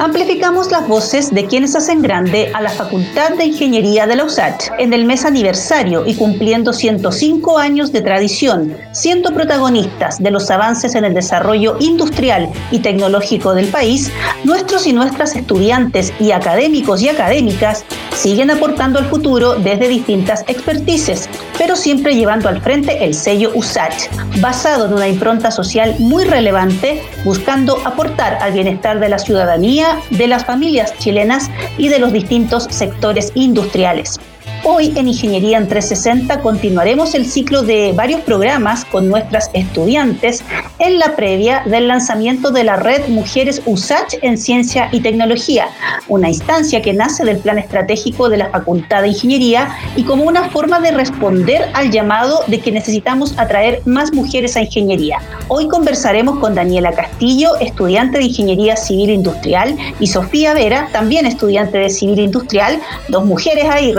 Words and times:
amplificamos 0.00 0.70
las 0.70 0.86
voces 0.86 1.34
de 1.34 1.46
quienes 1.46 1.74
hacen 1.74 2.02
grande 2.02 2.50
a 2.54 2.60
la 2.60 2.70
Facultad 2.70 3.30
de 3.36 3.46
Ingeniería 3.46 4.06
de 4.06 4.16
la 4.16 4.24
USACH 4.24 4.70
en 4.78 4.92
el 4.92 5.04
mes 5.04 5.24
aniversario 5.24 6.06
y 6.06 6.14
cumpliendo 6.14 6.72
105 6.72 7.58
años 7.58 7.92
de 7.92 8.02
tradición, 8.02 8.76
siendo 8.92 9.32
protagonistas 9.32 10.18
de 10.22 10.30
los 10.30 10.50
avances 10.50 10.94
en 10.94 11.04
el 11.04 11.14
desarrollo 11.14 11.76
industrial 11.80 12.48
y 12.70 12.78
tecnológico 12.78 13.54
del 13.54 13.68
país, 13.68 14.12
nuestros 14.44 14.86
y 14.86 14.92
nuestras 14.92 15.34
estudiantes 15.34 16.12
y 16.20 16.30
académicos 16.32 17.02
y 17.02 17.08
académicas 17.08 17.84
siguen 18.14 18.50
aportando 18.50 18.98
al 18.98 19.06
futuro 19.06 19.54
desde 19.54 19.88
distintas 19.88 20.42
expertices, 20.48 21.28
pero 21.56 21.76
siempre 21.76 22.14
llevando 22.14 22.48
al 22.48 22.60
frente 22.60 23.04
el 23.04 23.14
sello 23.14 23.52
USACH, 23.54 24.08
basado 24.40 24.86
en 24.86 24.94
una 24.94 25.08
impronta 25.08 25.50
social 25.50 25.94
muy 25.98 26.24
relevante, 26.24 27.02
buscando 27.24 27.78
aportar 27.84 28.38
al 28.40 28.52
bienestar 28.52 28.98
de 28.98 29.08
la 29.08 29.18
ciudadanía, 29.18 29.87
de 30.10 30.26
las 30.26 30.44
familias 30.44 30.96
chilenas 30.98 31.50
y 31.76 31.88
de 31.88 31.98
los 31.98 32.12
distintos 32.12 32.64
sectores 32.70 33.32
industriales. 33.34 34.18
Hoy 34.64 34.92
en 34.96 35.08
Ingeniería 35.08 35.56
en 35.56 35.68
360 35.68 36.40
continuaremos 36.40 37.14
el 37.14 37.26
ciclo 37.26 37.62
de 37.62 37.92
varios 37.92 38.20
programas 38.22 38.84
con 38.84 39.08
nuestras 39.08 39.50
estudiantes 39.52 40.42
en 40.78 40.98
la 40.98 41.14
previa 41.14 41.62
del 41.64 41.88
lanzamiento 41.88 42.50
de 42.50 42.64
la 42.64 42.76
red 42.76 43.08
Mujeres 43.08 43.62
USACH 43.66 44.16
en 44.22 44.36
Ciencia 44.36 44.88
y 44.90 45.00
Tecnología, 45.00 45.68
una 46.08 46.28
instancia 46.28 46.82
que 46.82 46.92
nace 46.92 47.24
del 47.24 47.38
plan 47.38 47.58
estratégico 47.58 48.28
de 48.28 48.38
la 48.38 48.50
Facultad 48.50 49.02
de 49.02 49.08
Ingeniería 49.08 49.76
y 49.96 50.02
como 50.02 50.24
una 50.24 50.50
forma 50.50 50.80
de 50.80 50.90
responder 50.90 51.70
al 51.74 51.90
llamado 51.90 52.40
de 52.48 52.58
que 52.60 52.72
necesitamos 52.72 53.38
atraer 53.38 53.82
más 53.86 54.12
mujeres 54.12 54.56
a 54.56 54.62
ingeniería. 54.62 55.18
Hoy 55.48 55.68
conversaremos 55.68 56.40
con 56.40 56.54
Daniela 56.54 56.92
Castillo, 56.92 57.56
estudiante 57.60 58.18
de 58.18 58.24
Ingeniería 58.24 58.76
Civil 58.76 59.10
Industrial, 59.10 59.76
y 60.00 60.06
Sofía 60.06 60.52
Vera, 60.52 60.88
también 60.92 61.26
estudiante 61.26 61.78
de 61.78 61.90
Civil 61.90 62.18
Industrial, 62.18 62.78
dos 63.08 63.24
mujeres 63.24 63.64
ahí 63.70 63.92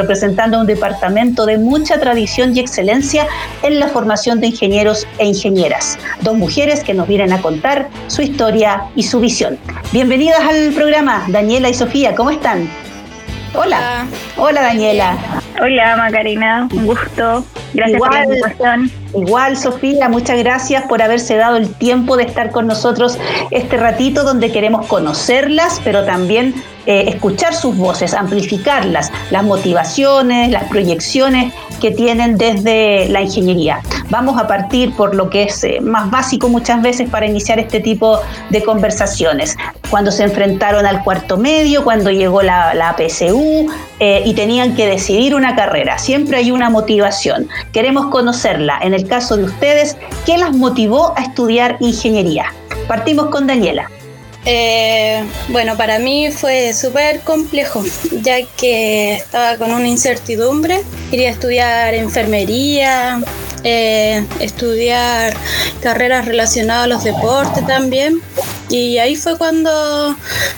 representando 0.49 0.59
un 0.61 0.67
departamento 0.67 1.45
de 1.45 1.57
mucha 1.57 1.99
tradición 1.99 2.55
y 2.55 2.59
excelencia 2.59 3.27
en 3.61 3.79
la 3.79 3.87
formación 3.87 4.39
de 4.39 4.47
ingenieros 4.47 5.07
e 5.17 5.25
ingenieras. 5.25 5.97
Dos 6.21 6.35
mujeres 6.35 6.83
que 6.83 6.93
nos 6.93 7.07
vienen 7.07 7.33
a 7.33 7.41
contar 7.41 7.89
su 8.07 8.21
historia 8.21 8.83
y 8.95 9.03
su 9.03 9.19
visión. 9.19 9.57
Bienvenidas 9.91 10.41
al 10.41 10.73
programa, 10.73 11.25
Daniela 11.27 11.69
y 11.69 11.73
Sofía, 11.73 12.15
¿cómo 12.15 12.31
están? 12.31 12.67
Hola. 13.53 14.05
Hola, 14.37 14.61
Daniela. 14.61 15.17
Hola 15.59 15.97
Macarena, 15.97 16.69
un 16.71 16.85
gusto. 16.85 17.43
Gracias 17.73 17.99
por 17.99 18.13
la 18.13 18.23
invitación. 18.23 18.91
Igual, 19.15 19.57
Sofía, 19.57 20.07
muchas 20.07 20.37
gracias 20.37 20.83
por 20.83 21.01
haberse 21.01 21.35
dado 21.35 21.57
el 21.57 21.73
tiempo 21.73 22.15
de 22.15 22.23
estar 22.23 22.51
con 22.51 22.67
nosotros 22.67 23.17
este 23.51 23.77
ratito 23.77 24.23
donde 24.23 24.51
queremos 24.51 24.85
conocerlas, 24.85 25.81
pero 25.83 26.05
también 26.05 26.53
eh, 26.89 27.07
escuchar 27.07 27.53
sus 27.53 27.77
voces, 27.77 28.15
amplificarlas, 28.15 29.11
las 29.29 29.43
motivaciones, 29.43 30.49
las 30.49 30.63
proyecciones 30.63 31.53
que 31.79 31.91
tienen 31.91 32.35
desde 32.35 33.07
la 33.09 33.21
ingeniería. 33.21 33.81
Vamos 34.09 34.41
a 34.41 34.47
partir 34.47 34.95
por 34.95 35.13
lo 35.13 35.29
que 35.29 35.43
es 35.43 35.63
eh, 35.63 35.81
más 35.81 36.09
básico 36.09 36.49
muchas 36.49 36.81
veces 36.81 37.07
para 37.07 37.27
iniciar 37.27 37.59
este 37.59 37.79
tipo 37.79 38.19
de 38.49 38.63
conversaciones. 38.63 39.55
Cuando 39.91 40.09
se 40.11 40.23
enfrentaron 40.23 40.87
al 40.87 41.03
cuarto 41.03 41.37
medio, 41.37 41.83
cuando 41.83 42.09
llegó 42.09 42.41
la, 42.41 42.73
la 42.73 42.95
PSU 42.97 43.67
eh, 43.99 44.23
y 44.25 44.33
tenían 44.33 44.75
que 44.75 44.87
decidir 44.87 45.35
una 45.35 45.55
carrera. 45.55 45.99
Siempre 45.99 46.37
hay 46.37 46.49
una 46.49 46.71
motivación. 46.71 47.49
Queremos 47.71 48.07
conocerla. 48.07 48.79
En 48.81 48.95
el 48.95 49.07
caso 49.07 49.37
de 49.37 49.43
ustedes, 49.43 49.95
¿qué 50.25 50.39
las 50.39 50.55
motivó 50.55 51.13
a 51.15 51.21
estudiar 51.21 51.77
ingeniería? 51.81 52.45
Partimos 52.87 53.27
con 53.27 53.45
Daniela. 53.45 53.91
Eh, 54.45 55.23
bueno, 55.49 55.75
para 55.75 55.99
mí 55.99 56.31
fue 56.31 56.73
súper 56.73 57.21
complejo, 57.21 57.83
ya 58.21 58.37
que 58.57 59.15
estaba 59.15 59.57
con 59.57 59.71
una 59.71 59.87
incertidumbre. 59.87 60.81
Quería 61.11 61.29
estudiar 61.29 61.93
enfermería, 61.93 63.21
eh, 63.63 64.25
estudiar 64.39 65.35
carreras 65.81 66.25
relacionadas 66.25 66.85
a 66.85 66.87
los 66.87 67.03
deportes 67.03 67.65
también. 67.67 68.21
Y 68.69 68.99
ahí 68.99 69.15
fue 69.15 69.37
cuando 69.37 70.15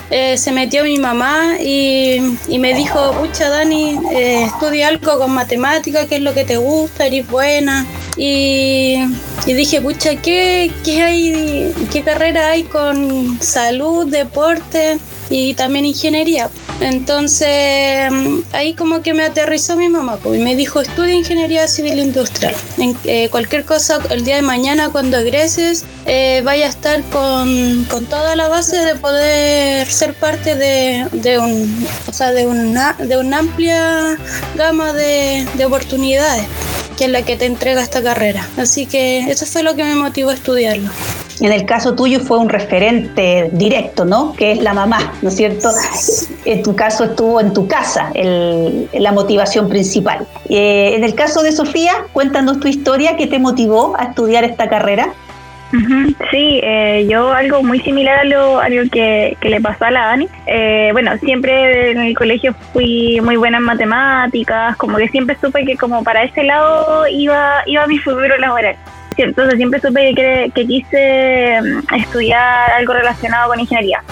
eh, 0.10 0.38
se 0.38 0.52
metió 0.52 0.84
mi 0.84 1.00
mamá 1.00 1.56
y, 1.60 2.38
me 2.60 2.74
dijo, 2.74 3.14
pucha 3.14 3.50
Dani, 3.50 3.98
estudia 4.12 4.90
algo 4.90 5.18
con 5.18 5.32
matemática, 5.32 6.08
qué 6.08 6.16
es 6.16 6.22
lo 6.22 6.34
que 6.34 6.44
te 6.44 6.58
gusta, 6.58 7.06
eres 7.06 7.28
buena. 7.28 7.86
Y, 8.18 8.98
dije, 9.46 9.82
pucha, 9.82 10.16
¿qué, 10.16 10.72
¿qué, 10.84 11.02
hay, 11.02 11.74
¿qué 11.92 12.04
carrera 12.04 12.50
hay 12.50 12.64
con 12.64 13.40
salud, 13.42 14.08
deporte 14.08 15.00
y 15.30 15.54
también 15.54 15.86
ingeniería? 15.86 16.50
Entonces 16.82 18.12
ahí 18.54 18.74
como 18.74 19.04
que 19.04 19.14
me 19.14 19.24
aterrizó 19.24 19.78
mi 19.78 19.88
mamá 19.88 20.18
pues, 20.18 20.40
y 20.40 20.44
me 20.44 20.56
dijo, 20.56 20.82
estudia 20.82 21.14
ingeniería 21.14 21.68
civil 21.68 22.00
industrial. 22.00 22.56
Eh, 23.06 23.30
cualquier 23.30 23.66
cosa 23.66 24.00
el 24.10 24.26
día 24.26 24.38
de 24.38 24.42
mañana 24.42 24.90
cuando 24.90 25.18
egreses 25.18 25.86
eh, 26.08 26.42
vaya 26.44 26.66
a 26.66 26.70
estar 26.70 27.04
con, 27.04 27.86
toda 28.10 28.36
la 28.36 28.48
base 28.48 28.78
de 28.78 28.96
poder 28.96 29.88
ser 29.88 30.16
parte 30.16 30.56
de, 30.56 31.38
un, 31.38 31.88
o 32.08 32.14
sea, 32.14 32.32
de, 32.32 32.48
una, 32.48 32.94
de 32.94 33.18
una 33.18 33.40
amplia 33.40 34.18
gama 34.56 34.92
de 34.92 35.46
oportunidades 35.64 36.48
la 37.08 37.24
que 37.24 37.36
te 37.38 37.46
entrega 37.46 37.82
esta 37.82 38.02
carrera. 38.02 38.48
Así 38.58 38.86
que 38.86 39.20
eso 39.32 39.46
fue 39.46 39.64
lo 39.64 39.76
que 39.76 39.84
me 39.84 39.96
motivó 39.96 40.30
a 40.30 40.34
estudiarlo. 40.34 40.90
En 41.40 41.52
el 41.52 41.66
caso 41.66 41.96
tuyo 41.96 42.20
fue 42.20 42.38
un 42.38 42.50
referente 42.50 43.50
directo, 43.54 44.06
¿no? 44.06 44.34
Que 44.34 44.52
es 44.52 44.62
la 44.62 44.74
mamá, 44.74 45.12
¿no 45.24 45.30
es 45.30 45.36
cierto? 45.36 45.70
En 46.46 46.62
tu 46.62 46.76
caso 46.76 47.06
estuvo 47.06 47.42
en 47.42 47.52
tu 47.52 47.68
casa 47.68 48.12
la 48.14 49.12
motivación 49.12 49.68
principal. 49.68 50.28
Eh, 50.50 50.94
en 50.96 51.04
el 51.04 51.16
caso 51.16 51.42
de 51.42 51.52
Sofía, 51.52 52.06
cuéntanos 52.14 52.60
tu 52.60 52.68
historia, 52.68 53.18
¿qué 53.18 53.26
te 53.26 53.40
motivó 53.40 53.96
a 53.98 54.06
estudiar 54.06 54.44
esta 54.44 54.70
carrera? 54.70 55.14
Sí, 56.32 56.60
eh, 56.64 57.08
yo 57.10 57.32
algo 57.32 57.64
muy 57.64 57.80
similar 57.80 58.20
a 58.20 58.24
lo, 58.26 58.62
que, 58.92 59.38
le 59.42 59.62
pasó 59.62 59.86
a 59.86 59.92
la 59.92 60.08
Dani. 60.08 60.28
Eh, 60.46 60.90
bueno, 60.92 61.18
siempre 61.20 61.92
en 61.92 62.00
el 62.00 62.16
colegio 62.16 62.54
fui 62.74 63.20
muy 63.22 63.38
buena 63.38 63.58
en 63.58 63.64
matemáticas, 63.64 64.76
como 64.78 64.98
que 64.98 65.08
siempre 65.08 65.38
supe 65.40 65.66
que 65.66 65.78
como 65.78 66.04
para 66.04 66.24
ese 66.24 66.44
lado 66.44 67.08
iba, 67.08 67.64
iba 67.68 67.88
mi 67.88 67.98
futuro 68.00 68.38
laboral. 68.38 68.76
Entonces 69.18 69.56
siempre 69.58 69.80
supe 69.80 70.14
que, 70.14 70.52
que 70.54 70.66
quise 70.66 71.60
mm, 71.62 71.96
estudiar 71.96 72.72
algo 72.72 72.94
relacionado 72.94 73.50
con 73.50 73.60
ingeniería. 73.60 74.04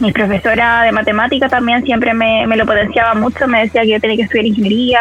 Mi 0.00 0.10
profesora 0.12 0.82
de 0.82 0.92
matemáticas 0.92 1.50
también 1.50 1.82
siempre 1.84 2.14
me, 2.14 2.46
me, 2.46 2.56
lo 2.56 2.66
potenciaba 2.66 3.14
mucho, 3.14 3.46
me 3.46 3.62
decía 3.62 3.82
que 3.82 3.90
yo 3.90 4.00
tenía 4.00 4.16
que 4.16 4.22
estudiar 4.22 4.46
ingeniería 4.46 5.00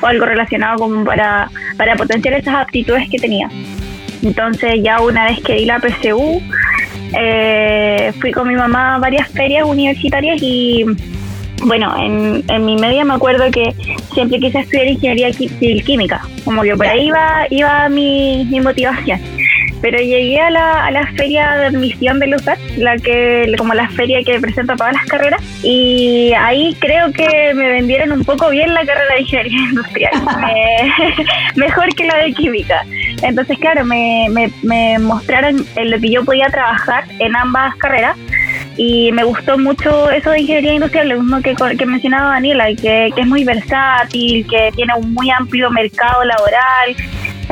o 0.00 0.06
algo 0.06 0.26
relacionado 0.26 0.78
como 0.78 1.04
para, 1.04 1.48
para 1.76 1.94
potenciar 1.94 2.34
esas 2.34 2.54
aptitudes 2.54 3.08
que 3.08 3.18
tenía. 3.18 3.48
Entonces 4.22 4.80
ya 4.82 5.00
una 5.00 5.26
vez 5.26 5.40
que 5.40 5.54
di 5.54 5.64
la 5.64 5.80
PSU, 5.80 6.40
eh, 7.18 8.12
fui 8.20 8.32
con 8.32 8.48
mi 8.48 8.54
mamá 8.54 8.94
a 8.94 8.98
varias 8.98 9.28
ferias 9.28 9.64
universitarias 9.66 10.38
y 10.40 10.84
bueno, 11.64 11.94
en, 11.96 12.42
en 12.48 12.64
mi 12.64 12.76
media 12.76 13.04
me 13.04 13.14
acuerdo 13.14 13.50
que 13.50 13.74
siempre 14.14 14.38
quise 14.40 14.60
estudiar 14.60 14.86
ingeniería 14.88 15.32
civil 15.32 15.84
química, 15.84 16.22
como 16.44 16.62
que 16.62 16.76
por 16.76 16.86
ahí 16.86 17.06
iba, 17.06 17.46
iba 17.50 17.88
mi, 17.88 18.44
mi 18.50 18.60
motivación. 18.60 19.20
Pero 19.82 19.98
llegué 19.98 20.40
a 20.40 20.50
la, 20.50 20.86
a 20.86 20.90
la 20.90 21.06
feria 21.12 21.56
de 21.56 21.66
admisión 21.66 22.18
de 22.20 22.28
Luzar, 22.28 22.56
la 22.78 22.96
que, 22.96 23.52
como 23.58 23.74
la 23.74 23.88
feria 23.90 24.22
que 24.24 24.40
presenta 24.40 24.76
todas 24.76 24.94
las 24.94 25.04
carreras, 25.06 25.42
y 25.62 26.32
ahí 26.38 26.74
creo 26.78 27.12
que 27.12 27.52
me 27.54 27.68
vendieron 27.68 28.12
un 28.12 28.24
poco 28.24 28.48
bien 28.50 28.72
la 28.72 28.86
carrera 28.86 29.14
de 29.14 29.20
ingeniería 29.22 29.58
industrial, 29.70 30.12
mejor 31.56 31.94
que 31.94 32.04
la 32.04 32.16
de 32.18 32.32
química. 32.32 32.86
Entonces, 33.22 33.58
claro, 33.58 33.84
me, 33.84 34.28
me, 34.62 34.98
mostraron 34.98 35.66
en 35.76 35.90
lo 35.90 35.98
que 36.00 36.10
yo 36.10 36.24
podía 36.24 36.46
trabajar 36.46 37.04
en 37.18 37.36
ambas 37.36 37.74
carreras 37.76 38.16
y 38.76 39.12
me 39.12 39.24
gustó 39.24 39.58
mucho 39.58 40.10
eso 40.10 40.30
de 40.30 40.40
ingeniería 40.40 40.74
industrial, 40.74 41.08
lo 41.08 41.20
mismo 41.20 41.40
que, 41.42 41.54
que 41.76 41.86
mencionaba 41.86 42.34
Daniela, 42.34 42.66
que, 42.68 43.10
que 43.14 43.20
es 43.20 43.26
muy 43.26 43.44
versátil, 43.44 44.46
que 44.48 44.70
tiene 44.74 44.94
un 44.94 45.12
muy 45.12 45.30
amplio 45.30 45.70
mercado 45.70 46.24
laboral 46.24 46.96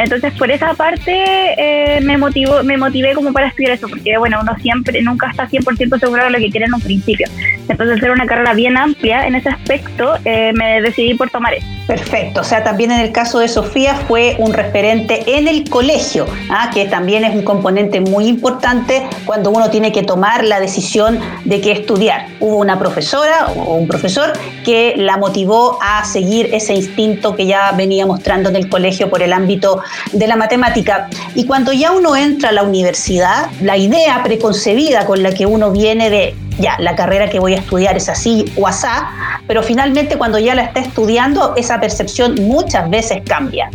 entonces, 0.03 0.33
por 0.39 0.51
esa 0.51 0.75
parte 0.75 1.13
eh, 1.57 2.01
me 2.01 2.17
motivó, 2.17 2.63
me 2.63 2.77
motivé 2.77 3.15
como 3.15 3.33
para 3.33 3.49
estudiar 3.49 3.73
eso, 3.73 3.89
porque 3.89 4.17
bueno, 4.19 4.39
uno 4.41 4.53
siempre, 4.61 5.03
nunca 5.03 5.31
está 5.31 5.49
100% 5.49 6.01
seguro 6.01 6.25
de 6.25 6.31
lo 6.31 6.39
que 6.39 6.51
quiere 6.51 6.67
en 6.67 6.75
un 6.75 6.81
principio. 6.81 7.27
Entonces, 7.69 7.99
hacer 7.99 8.11
una 8.11 8.27
carrera 8.27 8.55
bien 8.55 8.77
amplia 8.77 9.27
en 9.27 9.35
ese 9.35 9.51
aspecto, 9.51 10.15
eh, 10.25 10.53
me 10.55 10.81
decidí 10.81 11.15
por 11.15 11.31
tomar 11.31 11.55
eso. 11.55 11.67
Perfecto, 11.87 12.41
o 12.41 12.45
sea, 12.45 12.63
también 12.63 12.93
en 12.93 13.01
el 13.01 13.13
caso 13.13 13.41
de 13.41 13.49
Sofía 13.49 13.95
fue 13.95 14.37
un 14.39 14.53
referente 14.53 15.37
en 15.37 15.49
el 15.49 15.69
colegio, 15.69 16.27
¿ah? 16.49 16.71
que 16.73 16.87
también 16.87 17.25
es 17.25 17.35
un 17.35 17.43
componente 17.43 18.01
muy 18.01 18.27
importante 18.27 19.03
cuando 19.27 19.51
uno 19.51 19.71
tiene 19.71 19.91
que 19.93 20.03
tomar 20.03 20.45
la 20.45 20.61
decisión 20.61 21.19
de 21.45 21.61
qué 21.61 21.73
estudiar. 21.73 22.27
Hubo 22.39 22.57
una 22.57 22.79
profesora 22.79 23.49
o 23.57 23.75
un 23.75 23.89
profesor 23.89 24.33
que 24.65 24.95
la 24.97 25.17
motivó 25.17 25.79
a 25.83 26.05
seguir 26.05 26.49
ese 26.53 26.75
instinto 26.75 27.35
que 27.35 27.47
ya 27.47 27.73
venía 27.73 28.07
mostrando 28.07 28.49
en 28.49 28.57
el 28.57 28.69
colegio 28.69 29.11
por 29.11 29.23
el 29.23 29.33
ámbito 29.33 29.83
de 30.13 30.27
la 30.27 30.37
matemática. 30.37 31.09
Y 31.35 31.47
cuando 31.47 31.73
ya 31.73 31.93
uno 31.93 32.17
entra 32.17 32.51
a 32.51 32.53
la 32.53 32.63
universidad, 32.63 33.51
la 33.61 33.77
idea 33.77 34.23
preconcebida 34.23 35.07
con 35.07 35.23
la 35.23 35.33
que 35.33 35.47
uno 35.47 35.71
viene 35.71 36.11
de 36.11 36.35
ya, 36.59 36.77
la 36.79 36.95
carrera 36.95 37.31
que 37.31 37.39
voy 37.39 37.55
a 37.55 37.59
estudiar 37.59 37.97
es 37.97 38.09
así 38.09 38.45
o 38.57 38.67
asá, 38.67 39.09
pero 39.47 39.63
finalmente 39.63 40.17
cuando 40.19 40.39
ya 40.39 40.55
la 40.55 40.63
está 40.63 40.81
estudiando, 40.81 41.55
esa 41.57 41.81
percepción 41.81 42.35
muchas 42.43 42.89
veces 42.91 43.23
cambia. 43.27 43.71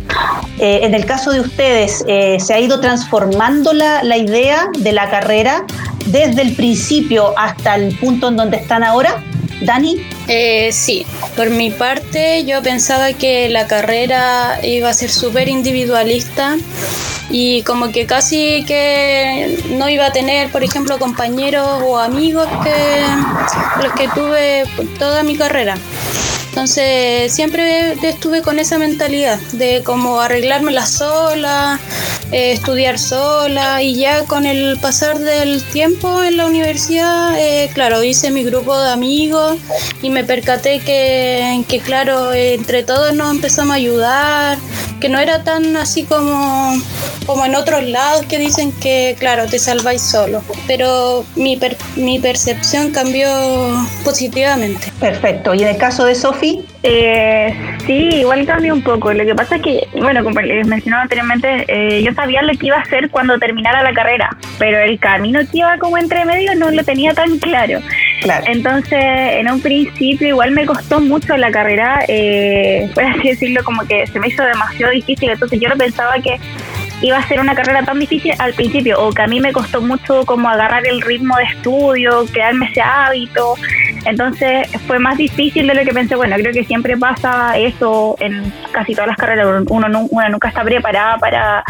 Eh, 0.58 0.80
en 0.82 0.94
el 0.94 1.04
caso 1.04 1.32
de 1.32 1.40
ustedes, 1.40 2.04
eh, 2.06 2.38
¿se 2.38 2.54
ha 2.54 2.60
ido 2.60 2.80
transformando 2.80 3.72
la, 3.72 4.02
la 4.04 4.16
idea 4.16 4.68
de 4.78 4.92
la 4.92 5.10
carrera 5.10 5.64
desde 6.06 6.42
el 6.42 6.54
principio 6.54 7.36
hasta 7.36 7.74
el 7.74 7.96
punto 7.98 8.28
en 8.28 8.36
donde 8.36 8.58
están 8.58 8.84
ahora? 8.84 9.22
Dani. 9.60 9.96
Eh, 10.28 10.70
sí, 10.72 11.06
por 11.36 11.50
mi 11.50 11.70
parte 11.70 12.44
yo 12.44 12.62
pensaba 12.62 13.12
que 13.12 13.48
la 13.48 13.66
carrera 13.66 14.60
iba 14.62 14.90
a 14.90 14.94
ser 14.94 15.10
súper 15.10 15.48
individualista 15.48 16.56
y 17.30 17.62
como 17.62 17.90
que 17.90 18.06
casi 18.06 18.64
que 18.66 19.58
no 19.70 19.88
iba 19.88 20.06
a 20.06 20.12
tener, 20.12 20.50
por 20.50 20.62
ejemplo, 20.62 20.98
compañeros 20.98 21.82
o 21.84 21.98
amigos 21.98 22.48
que 22.62 23.82
los 23.82 23.92
que 23.94 24.08
tuve 24.08 24.64
toda 24.98 25.22
mi 25.22 25.36
carrera. 25.36 25.76
Entonces 26.48 27.34
siempre 27.34 27.92
estuve 28.02 28.40
con 28.40 28.58
esa 28.58 28.78
mentalidad 28.78 29.38
de 29.52 29.82
como 29.84 30.20
arreglármela 30.20 30.86
sola, 30.86 31.78
eh, 32.32 32.52
estudiar 32.52 32.98
sola 32.98 33.82
y 33.82 33.94
ya 33.94 34.24
con 34.24 34.46
el 34.46 34.78
pasar 34.80 35.18
del 35.18 35.62
tiempo 35.62 36.24
en 36.24 36.36
la 36.36 36.46
universidad, 36.46 37.38
eh, 37.38 37.70
claro, 37.72 38.02
hice 38.02 38.30
mi 38.30 38.42
grupo 38.42 38.76
de 38.78 38.90
amigos 38.90 39.58
y 40.02 40.10
me 40.10 40.24
percaté 40.24 40.80
que, 40.80 41.64
que, 41.68 41.80
claro, 41.80 42.32
entre 42.32 42.82
todos 42.82 43.14
nos 43.14 43.30
empezamos 43.30 43.72
a 43.72 43.76
ayudar, 43.76 44.58
que 45.00 45.08
no 45.08 45.18
era 45.18 45.44
tan 45.44 45.76
así 45.76 46.04
como, 46.04 46.74
como 47.26 47.44
en 47.44 47.54
otros 47.54 47.84
lados 47.84 48.24
que 48.26 48.38
dicen 48.38 48.72
que, 48.72 49.16
claro, 49.18 49.46
te 49.46 49.58
salváis 49.58 50.02
solo, 50.02 50.42
pero 50.66 51.24
mi, 51.36 51.58
mi 51.96 52.18
percepción 52.18 52.92
cambió 52.92 53.28
positivamente. 54.04 54.92
Perfecto, 55.00 55.54
y 55.54 55.62
en 55.62 55.68
el 55.68 55.76
caso 55.76 56.04
de 56.04 56.14
Sofía, 56.14 56.60
eh, 56.82 57.52
sí, 57.86 58.10
igual 58.20 58.46
cambió 58.46 58.72
un 58.72 58.82
poco. 58.82 59.12
Lo 59.12 59.24
que 59.24 59.34
pasa 59.34 59.56
es 59.56 59.62
que, 59.62 59.88
bueno, 60.00 60.22
como 60.22 60.40
les 60.40 60.66
mencionaba 60.66 61.02
anteriormente, 61.02 61.64
eh, 61.68 62.02
yo 62.02 62.12
sabía 62.14 62.42
lo 62.42 62.56
que 62.56 62.66
iba 62.66 62.76
a 62.76 62.80
hacer 62.80 63.10
cuando 63.10 63.38
terminara 63.38 63.82
la 63.82 63.92
carrera, 63.92 64.36
pero 64.58 64.78
el 64.78 64.98
camino 64.98 65.40
que 65.40 65.58
iba 65.58 65.78
como 65.78 65.98
entre 65.98 66.24
medio 66.24 66.54
no 66.54 66.70
lo 66.70 66.84
tenía 66.84 67.12
tan 67.12 67.38
claro. 67.38 67.80
Entonces, 68.46 68.98
en 69.00 69.50
un 69.50 69.60
principio 69.60 70.28
igual 70.28 70.50
me 70.50 70.66
costó 70.66 71.00
mucho 71.00 71.36
la 71.36 71.50
carrera, 71.50 72.04
eh, 72.08 72.90
por 72.94 73.04
así 73.04 73.28
decirlo, 73.28 73.62
como 73.64 73.86
que 73.86 74.06
se 74.06 74.18
me 74.18 74.28
hizo 74.28 74.42
demasiado 74.42 74.92
difícil. 74.92 75.30
Entonces 75.30 75.60
yo 75.60 75.68
no 75.68 75.76
pensaba 75.76 76.14
que 76.20 76.38
iba 77.02 77.18
a 77.18 77.28
ser 77.28 77.40
una 77.40 77.54
carrera 77.54 77.84
tan 77.84 77.98
difícil 77.98 78.32
al 78.38 78.54
principio 78.54 78.98
o 79.00 79.12
que 79.12 79.22
a 79.22 79.26
mí 79.26 79.40
me 79.40 79.52
costó 79.52 79.80
mucho 79.80 80.24
como 80.24 80.48
agarrar 80.48 80.86
el 80.86 81.02
ritmo 81.02 81.36
de 81.36 81.44
estudio, 81.44 82.24
crearme 82.32 82.66
ese 82.66 82.80
hábito. 82.80 83.54
Entonces 84.04 84.68
fue 84.86 84.98
más 84.98 85.18
difícil 85.18 85.66
de 85.66 85.74
lo 85.74 85.84
que 85.84 85.92
pensé. 85.92 86.14
Bueno, 86.14 86.36
creo 86.36 86.52
que 86.52 86.64
siempre 86.64 86.96
pasa 86.96 87.58
eso 87.58 88.16
en 88.20 88.52
casi 88.72 88.94
todas 88.94 89.08
las 89.08 89.16
carreras. 89.16 89.46
Uno, 89.68 90.06
uno 90.10 90.28
nunca 90.28 90.48
está 90.48 90.62
preparada 90.62 91.18
para, 91.18 91.64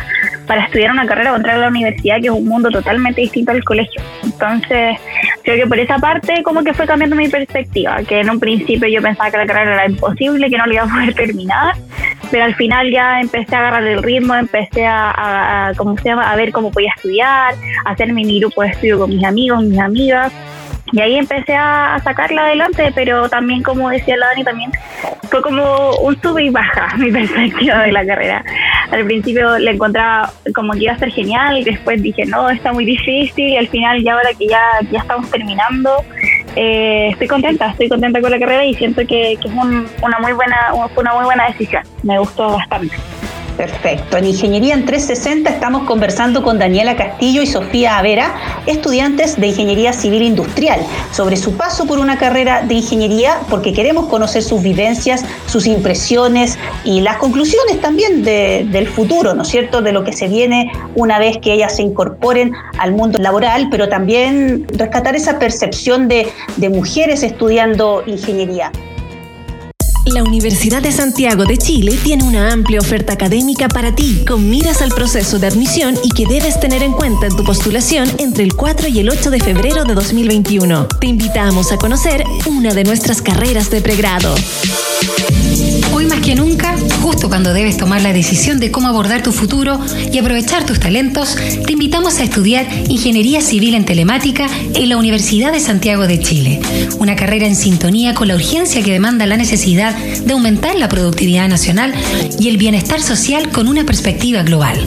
para 0.46 0.64
estudiar 0.64 0.90
una 0.92 1.06
carrera 1.06 1.32
o 1.32 1.36
entrar 1.36 1.56
a 1.56 1.58
la 1.58 1.68
universidad, 1.68 2.20
que 2.20 2.28
es 2.28 2.32
un 2.32 2.46
mundo 2.46 2.70
totalmente 2.70 3.20
distinto 3.20 3.52
al 3.52 3.64
colegio. 3.64 4.02
Entonces, 4.22 4.98
creo 5.42 5.56
que 5.56 5.66
por 5.66 5.78
esa 5.78 5.98
parte 5.98 6.42
como 6.42 6.62
que 6.62 6.74
fue 6.74 6.86
cambiando 6.86 7.16
mi 7.16 7.28
perspectiva, 7.28 8.02
que 8.02 8.20
en 8.20 8.30
un 8.30 8.40
principio 8.40 8.88
yo 8.88 9.02
pensaba 9.02 9.30
que 9.30 9.38
la 9.38 9.46
carrera 9.46 9.74
era 9.74 9.86
imposible, 9.86 10.48
que 10.48 10.56
no 10.56 10.66
la 10.66 10.74
iba 10.74 10.82
a 10.84 10.88
poder 10.88 11.14
terminar, 11.26 11.74
pero 12.30 12.44
al 12.44 12.54
final 12.54 12.90
ya 12.90 13.20
empecé 13.20 13.54
a 13.54 13.58
agarrar 13.60 13.84
el 13.84 14.02
ritmo, 14.02 14.34
empecé 14.34 14.86
a, 14.86 15.72
¿cómo 15.76 15.96
se 15.98 16.08
llama? 16.08 16.30
a 16.30 16.36
ver 16.36 16.52
cómo 16.52 16.70
podía 16.70 16.92
estudiar, 16.96 17.54
a 17.84 17.90
hacer 17.90 18.12
mi 18.12 18.40
grupo 18.40 18.62
de 18.62 18.68
estudio 18.68 18.98
con 18.98 19.10
mis 19.10 19.24
amigos, 19.24 19.62
mis 19.64 19.78
amigas, 19.78 20.32
y 20.92 21.00
ahí 21.00 21.16
empecé 21.16 21.54
a 21.54 21.98
sacarla 22.04 22.44
adelante, 22.44 22.92
pero 22.94 23.28
también, 23.28 23.62
como 23.62 23.90
decía 23.90 24.16
la 24.16 24.26
Dani, 24.28 24.44
también 24.44 24.70
fue 25.28 25.42
como 25.42 25.96
un 25.96 26.20
sube 26.22 26.44
y 26.44 26.50
baja 26.50 26.94
mi 26.98 27.10
perspectiva 27.10 27.82
de 27.82 27.92
la 27.92 28.06
carrera. 28.06 28.44
Al 28.92 29.04
principio 29.04 29.58
le 29.58 29.72
encontraba 29.72 30.32
como 30.54 30.72
que 30.72 30.84
iba 30.84 30.92
a 30.92 30.98
ser 30.98 31.10
genial, 31.10 31.58
y 31.58 31.64
después 31.64 32.02
dije, 32.02 32.24
no, 32.26 32.48
está 32.50 32.72
muy 32.72 32.84
difícil, 32.84 33.48
y 33.48 33.56
al 33.56 33.68
final, 33.68 34.02
ya 34.02 34.14
ahora 34.14 34.30
que 34.38 34.46
ya, 34.46 34.62
ya 34.90 35.00
estamos 35.00 35.28
terminando, 35.30 36.04
eh, 36.54 37.08
estoy 37.10 37.26
contenta, 37.26 37.70
estoy 37.70 37.88
contenta 37.88 38.20
con 38.20 38.30
la 38.30 38.38
carrera 38.38 38.64
y 38.64 38.74
siento 38.74 39.02
que, 39.02 39.36
que 39.40 39.48
es 39.48 39.54
una, 39.54 40.18
muy 40.20 40.32
buena, 40.32 40.72
una 40.72 41.14
muy 41.14 41.24
buena 41.24 41.48
decisión. 41.48 41.82
Me 42.02 42.18
gustó 42.18 42.52
bastante. 42.52 42.94
Perfecto. 43.56 44.18
En 44.18 44.26
Ingeniería 44.26 44.74
en 44.74 44.84
360 44.84 45.48
estamos 45.50 45.84
conversando 45.84 46.42
con 46.42 46.58
Daniela 46.58 46.96
Castillo 46.96 47.40
y 47.40 47.46
Sofía 47.46 47.96
Avera, 47.96 48.34
estudiantes 48.66 49.40
de 49.40 49.46
Ingeniería 49.46 49.92
Civil 49.92 50.22
Industrial, 50.22 50.80
sobre 51.10 51.36
su 51.36 51.56
paso 51.56 51.86
por 51.86 51.98
una 51.98 52.18
carrera 52.18 52.62
de 52.62 52.74
ingeniería, 52.74 53.38
porque 53.48 53.72
queremos 53.72 54.06
conocer 54.06 54.42
sus 54.42 54.62
vivencias, 54.62 55.24
sus 55.46 55.66
impresiones 55.66 56.58
y 56.84 57.00
las 57.00 57.16
conclusiones 57.16 57.80
también 57.80 58.22
del 58.22 58.86
futuro, 58.88 59.34
¿no 59.34 59.42
es 59.42 59.48
cierto?, 59.48 59.80
de 59.80 59.92
lo 59.92 60.04
que 60.04 60.12
se 60.12 60.28
viene 60.28 60.70
una 60.94 61.18
vez 61.18 61.38
que 61.38 61.54
ellas 61.54 61.76
se 61.76 61.82
incorporen 61.82 62.52
al 62.78 62.92
mundo 62.92 63.18
laboral, 63.18 63.68
pero 63.70 63.88
también 63.88 64.66
rescatar 64.68 65.16
esa 65.16 65.38
percepción 65.38 66.08
de, 66.08 66.28
de 66.56 66.68
mujeres 66.68 67.22
estudiando 67.22 68.02
ingeniería. 68.06 68.70
La 70.06 70.22
Universidad 70.22 70.82
de 70.82 70.92
Santiago 70.92 71.44
de 71.44 71.58
Chile 71.58 71.98
tiene 72.02 72.22
una 72.22 72.52
amplia 72.52 72.80
oferta 72.80 73.12
académica 73.12 73.68
para 73.68 73.94
ti, 73.94 74.24
con 74.26 74.48
miras 74.48 74.80
al 74.80 74.90
proceso 74.90 75.38
de 75.38 75.48
admisión 75.48 75.96
y 76.02 76.10
que 76.10 76.26
debes 76.26 76.60
tener 76.60 76.82
en 76.82 76.92
cuenta 76.92 77.26
en 77.26 77.36
tu 77.36 77.42
postulación 77.42 78.08
entre 78.18 78.44
el 78.44 78.54
4 78.54 78.88
y 78.88 79.00
el 79.00 79.10
8 79.10 79.30
de 79.30 79.40
febrero 79.40 79.84
de 79.84 79.94
2021. 79.94 80.86
Te 81.00 81.08
invitamos 81.08 81.72
a 81.72 81.76
conocer 81.76 82.24
una 82.46 82.72
de 82.72 82.84
nuestras 82.84 83.20
carreras 83.20 83.68
de 83.70 83.80
pregrado. 83.80 84.34
Hoy 85.96 86.04
más 86.04 86.20
que 86.20 86.34
nunca, 86.34 86.76
justo 87.00 87.30
cuando 87.30 87.54
debes 87.54 87.78
tomar 87.78 88.02
la 88.02 88.12
decisión 88.12 88.60
de 88.60 88.70
cómo 88.70 88.86
abordar 88.86 89.22
tu 89.22 89.32
futuro 89.32 89.80
y 90.12 90.18
aprovechar 90.18 90.66
tus 90.66 90.78
talentos, 90.78 91.38
te 91.66 91.72
invitamos 91.72 92.18
a 92.18 92.24
estudiar 92.24 92.66
Ingeniería 92.90 93.40
Civil 93.40 93.74
en 93.74 93.86
Telemática 93.86 94.46
en 94.74 94.90
la 94.90 94.98
Universidad 94.98 95.52
de 95.52 95.60
Santiago 95.60 96.06
de 96.06 96.20
Chile, 96.20 96.60
una 96.98 97.16
carrera 97.16 97.46
en 97.46 97.56
sintonía 97.56 98.12
con 98.12 98.28
la 98.28 98.34
urgencia 98.34 98.82
que 98.82 98.92
demanda 98.92 99.24
la 99.24 99.38
necesidad 99.38 99.96
de 99.96 100.34
aumentar 100.34 100.76
la 100.76 100.90
productividad 100.90 101.48
nacional 101.48 101.94
y 102.38 102.48
el 102.48 102.58
bienestar 102.58 103.00
social 103.00 103.48
con 103.48 103.66
una 103.66 103.84
perspectiva 103.84 104.42
global. 104.42 104.78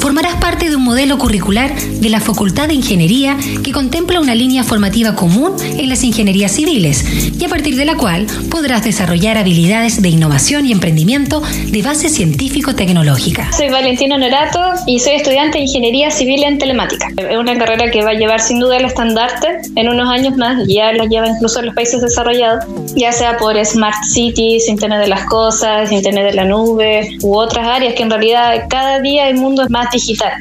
Formarás 0.00 0.34
parte 0.40 0.70
de 0.70 0.74
un 0.74 0.82
modelo 0.82 1.18
curricular 1.18 1.72
de 1.80 2.10
la 2.10 2.18
Facultad 2.18 2.66
de 2.66 2.74
Ingeniería 2.74 3.36
que 3.62 3.70
contempla 3.70 4.18
una 4.18 4.34
línea 4.34 4.64
formativa 4.64 5.14
común 5.14 5.52
en 5.62 5.88
las 5.88 6.02
ingenierías 6.02 6.50
civiles 6.50 7.04
y 7.38 7.44
a 7.44 7.48
partir 7.48 7.76
de 7.76 7.84
la 7.84 7.96
cual 7.96 8.26
podrás 8.50 8.82
desarrollar 8.82 9.38
habilidades 9.38 10.02
de 10.02 10.08
innovación 10.08 10.47
y 10.48 10.72
emprendimiento 10.72 11.42
de 11.66 11.82
base 11.82 12.08
científico-tecnológica. 12.08 13.52
Soy 13.52 13.68
Valentina 13.68 14.16
Norato 14.16 14.58
y 14.86 14.98
soy 14.98 15.16
estudiante 15.16 15.58
de 15.58 15.64
Ingeniería 15.64 16.10
Civil 16.10 16.42
en 16.42 16.56
Telemática. 16.56 17.10
Es 17.18 17.36
una 17.36 17.58
carrera 17.58 17.90
que 17.90 18.02
va 18.02 18.10
a 18.10 18.14
llevar 18.14 18.40
sin 18.40 18.58
duda 18.58 18.78
el 18.78 18.86
estandarte 18.86 19.58
en 19.76 19.90
unos 19.90 20.08
años 20.08 20.38
más, 20.38 20.66
ya 20.66 20.90
la 20.94 21.04
lleva 21.04 21.28
incluso 21.28 21.60
en 21.60 21.66
los 21.66 21.74
países 21.74 22.00
desarrollados, 22.00 22.64
ya 22.96 23.12
sea 23.12 23.36
por 23.36 23.62
Smart 23.62 24.02
Cities, 24.04 24.70
Internet 24.70 25.00
de 25.00 25.08
las 25.08 25.26
Cosas, 25.26 25.92
Internet 25.92 26.24
de 26.24 26.32
la 26.32 26.46
Nube 26.46 27.10
u 27.20 27.36
otras 27.36 27.66
áreas 27.66 27.92
que 27.92 28.04
en 28.04 28.10
realidad 28.10 28.64
cada 28.70 29.00
día 29.00 29.28
el 29.28 29.36
mundo 29.36 29.64
es 29.64 29.70
más 29.70 29.90
digital. 29.90 30.32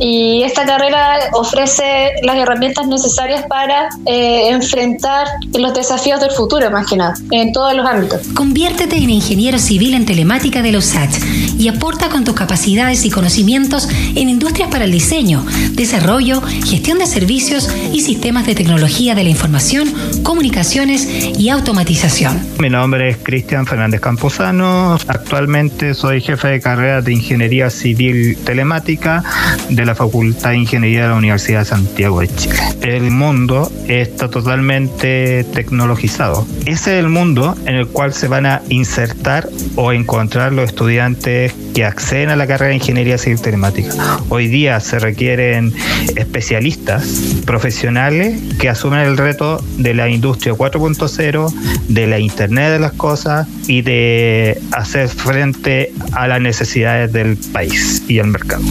Y 0.00 0.42
esta 0.42 0.64
carrera 0.64 1.20
ofrece 1.34 2.10
las 2.24 2.36
herramientas 2.36 2.88
necesarias 2.88 3.44
para 3.48 3.90
eh, 4.06 4.48
enfrentar 4.48 5.28
los 5.54 5.72
desafíos 5.72 6.20
del 6.20 6.32
futuro, 6.32 6.68
más 6.72 6.88
que 6.88 6.96
nada, 6.96 7.14
en 7.30 7.52
todos 7.52 7.74
los 7.74 7.86
ámbitos. 7.86 8.26
Conviértete 8.34 8.96
en 8.96 9.10
ingeniero 9.10 9.51
civil 9.58 9.94
en 9.94 10.06
telemática 10.06 10.62
de 10.62 10.72
los 10.72 10.84
SAT 10.84 11.10
y 11.58 11.68
aporta 11.68 12.08
con 12.08 12.24
tus 12.24 12.34
capacidades 12.34 13.04
y 13.04 13.10
conocimientos 13.10 13.88
en 14.14 14.28
industrias 14.28 14.70
para 14.70 14.84
el 14.84 14.92
diseño, 14.92 15.44
desarrollo, 15.72 16.42
gestión 16.64 16.98
de 16.98 17.06
servicios 17.06 17.68
y 17.92 18.00
sistemas 18.00 18.46
de 18.46 18.54
tecnología 18.54 19.14
de 19.14 19.24
la 19.24 19.30
información, 19.30 19.92
comunicaciones 20.22 21.08
y 21.38 21.48
automatización. 21.48 22.40
Mi 22.58 22.70
nombre 22.70 23.10
es 23.10 23.16
Cristian 23.22 23.66
Fernández 23.66 24.00
Camposano. 24.00 24.96
Actualmente 25.06 25.94
soy 25.94 26.20
jefe 26.20 26.48
de 26.48 26.60
carrera 26.60 27.02
de 27.02 27.12
Ingeniería 27.12 27.70
Civil 27.70 28.36
Telemática 28.44 29.22
de 29.68 29.84
la 29.84 29.94
Facultad 29.94 30.50
de 30.50 30.58
Ingeniería 30.58 31.02
de 31.02 31.08
la 31.08 31.16
Universidad 31.16 31.60
de 31.60 31.64
Santiago 31.66 32.20
de 32.20 32.28
Chile. 32.34 32.56
El 32.80 33.10
mundo 33.10 33.70
está 33.88 34.28
totalmente 34.28 35.44
tecnologizado. 35.52 36.46
Ese 36.66 36.98
es 36.98 37.04
el 37.04 37.08
mundo 37.08 37.56
en 37.66 37.76
el 37.76 37.86
cual 37.88 38.12
se 38.12 38.28
van 38.28 38.46
a 38.46 38.62
insertar 38.68 39.41
o 39.76 39.92
encontrar 39.92 40.52
los 40.52 40.66
estudiantes 40.66 41.52
que 41.74 41.84
acceden 41.84 42.30
a 42.30 42.36
la 42.36 42.46
carrera 42.46 42.70
de 42.70 42.76
Ingeniería 42.76 43.18
Civil 43.18 43.40
Telemática. 43.40 44.18
Hoy 44.28 44.48
día 44.48 44.78
se 44.80 44.98
requieren 44.98 45.72
especialistas 46.16 47.04
profesionales 47.46 48.38
que 48.58 48.68
asumen 48.68 49.00
el 49.00 49.16
reto 49.16 49.62
de 49.78 49.94
la 49.94 50.08
industria 50.08 50.52
4.0, 50.52 51.52
de 51.88 52.06
la 52.06 52.18
Internet 52.18 52.72
de 52.72 52.78
las 52.78 52.92
Cosas 52.92 53.48
y 53.66 53.82
de 53.82 54.60
hacer 54.72 55.08
frente 55.08 55.92
a 56.12 56.28
las 56.28 56.40
necesidades 56.40 57.12
del 57.12 57.36
país 57.36 58.02
y 58.08 58.18
el 58.18 58.26
mercado. 58.28 58.62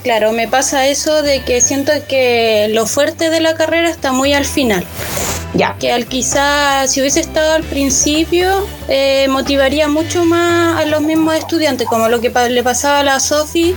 claro, 0.03 0.31
me 0.31 0.47
pasa 0.47 0.87
eso 0.87 1.21
de 1.21 1.43
que 1.43 1.61
siento 1.61 1.91
que 2.07 2.67
lo 2.71 2.85
fuerte 2.85 3.29
de 3.29 3.39
la 3.39 3.55
carrera 3.55 3.89
está 3.89 4.11
muy 4.11 4.33
al 4.33 4.45
final. 4.45 4.85
Ya. 5.53 5.75
Que 5.79 5.91
al 5.91 6.07
quizá, 6.07 6.87
si 6.87 6.99
hubiese 6.99 7.19
estado 7.19 7.53
al 7.53 7.63
principio, 7.63 8.67
eh, 8.87 9.27
motivaría 9.29 9.87
mucho 9.87 10.25
más 10.25 10.81
a 10.81 10.85
los 10.85 11.01
mismos 11.01 11.35
estudiantes, 11.35 11.87
como 11.87 12.09
lo 12.09 12.21
que 12.21 12.31
le 12.49 12.63
pasaba 12.63 12.99
a 12.99 13.03
la 13.03 13.19
Sofi, 13.19 13.75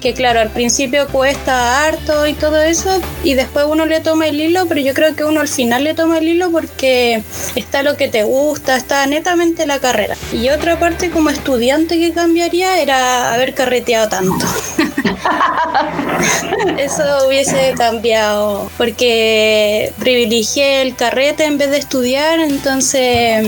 que 0.00 0.12
claro, 0.12 0.40
al 0.40 0.50
principio 0.50 1.08
cuesta 1.08 1.86
harto 1.86 2.26
y 2.26 2.34
todo 2.34 2.60
eso, 2.60 3.00
y 3.24 3.34
después 3.34 3.64
uno 3.68 3.86
le 3.86 4.00
toma 4.00 4.28
el 4.28 4.40
hilo, 4.40 4.66
pero 4.66 4.80
yo 4.80 4.92
creo 4.92 5.16
que 5.16 5.24
uno 5.24 5.40
al 5.40 5.48
final 5.48 5.84
le 5.84 5.94
toma 5.94 6.18
el 6.18 6.28
hilo 6.28 6.50
porque 6.50 7.22
está 7.54 7.82
lo 7.82 7.96
que 7.96 8.08
te 8.08 8.22
gusta, 8.22 8.76
está 8.76 9.06
netamente 9.06 9.66
la 9.66 9.78
carrera. 9.78 10.16
Y 10.32 10.50
otra 10.50 10.78
parte 10.78 11.10
como 11.10 11.30
estudiante 11.30 11.98
que 11.98 12.12
cambiaría 12.12 12.80
era 12.80 13.32
haber 13.32 13.54
carreteado 13.54 14.08
tanto. 14.08 14.46
Eso 16.78 17.02
hubiese 17.26 17.74
cambiado 17.76 18.70
porque 18.76 19.92
privilegié 19.98 20.82
el 20.82 20.94
carrete 20.94 21.44
en 21.44 21.58
vez 21.58 21.70
de 21.70 21.78
estudiar, 21.78 22.40
entonces 22.40 23.46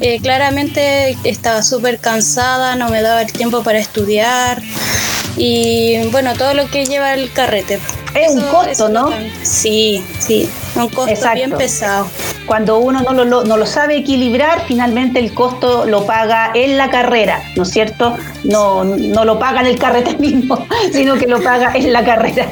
eh, 0.00 0.20
claramente 0.20 1.16
estaba 1.24 1.62
súper 1.62 1.98
cansada, 1.98 2.76
no 2.76 2.88
me 2.88 3.02
daba 3.02 3.22
el 3.22 3.32
tiempo 3.32 3.62
para 3.62 3.78
estudiar 3.78 4.62
y 5.36 6.08
bueno, 6.10 6.34
todo 6.34 6.54
lo 6.54 6.68
que 6.68 6.86
lleva 6.86 7.14
el 7.14 7.30
carrete. 7.32 7.78
Es 8.16 8.32
un 8.32 8.42
costo, 8.42 8.88
¿no? 8.88 9.10
Sí, 9.42 10.02
sí, 10.18 10.48
un 10.74 10.88
costo 10.88 11.28
bien 11.34 11.50
pesado. 11.52 12.08
Cuando 12.46 12.78
uno 12.78 13.02
no 13.02 13.24
lo, 13.24 13.44
no 13.44 13.56
lo 13.56 13.66
sabe 13.66 13.96
equilibrar, 13.96 14.62
finalmente 14.66 15.18
el 15.18 15.34
costo 15.34 15.84
lo 15.84 16.06
paga 16.06 16.52
en 16.54 16.76
la 16.76 16.90
carrera, 16.90 17.42
¿no 17.56 17.64
es 17.64 17.70
cierto? 17.70 18.16
No, 18.44 18.84
no 18.84 19.24
lo 19.24 19.38
paga 19.38 19.60
en 19.60 19.66
el 19.66 19.78
carrete 19.78 20.16
mismo, 20.18 20.66
sino 20.92 21.16
que 21.16 21.26
lo 21.26 21.42
paga 21.42 21.72
en 21.74 21.92
la 21.92 22.04
carrera. 22.04 22.48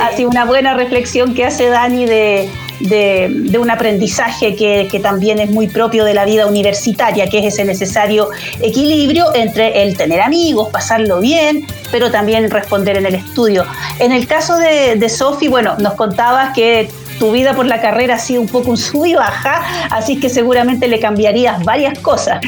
Así 0.00 0.24
una 0.24 0.44
buena 0.44 0.74
reflexión 0.74 1.34
que 1.34 1.46
hace 1.46 1.68
Dani 1.68 2.04
de, 2.04 2.50
de, 2.80 3.58
un 3.58 3.70
aprendizaje 3.70 4.56
que, 4.56 4.88
que, 4.90 5.00
también 5.00 5.38
es 5.38 5.50
muy 5.50 5.68
propio 5.68 6.04
de 6.04 6.14
la 6.14 6.24
vida 6.24 6.46
universitaria, 6.46 7.28
que 7.28 7.38
es 7.38 7.54
ese 7.54 7.64
necesario 7.64 8.30
equilibrio 8.60 9.34
entre 9.34 9.82
el 9.82 9.96
tener 9.96 10.20
amigos, 10.20 10.68
pasarlo 10.70 11.20
bien, 11.20 11.66
pero 11.90 12.10
también 12.10 12.50
responder 12.50 12.96
en 12.96 13.06
el 13.06 13.14
estudio. 13.14 13.64
En 13.98 14.12
el 14.12 14.26
caso 14.26 14.56
de, 14.56 14.96
de 14.96 15.08
Sofi, 15.08 15.48
bueno, 15.48 15.76
nos 15.78 15.94
contabas 15.94 16.54
que 16.54 16.88
tu 17.18 17.32
vida 17.32 17.54
por 17.54 17.66
la 17.66 17.80
carrera 17.80 18.14
ha 18.14 18.18
sido 18.18 18.40
un 18.40 18.48
poco 18.48 18.70
un 18.70 18.76
sub 18.76 19.06
y 19.06 19.14
baja, 19.14 19.62
así 19.90 20.18
que 20.18 20.28
seguramente 20.28 20.88
le 20.88 21.00
cambiarías 21.00 21.64
varias 21.64 21.98
cosas. 21.98 22.40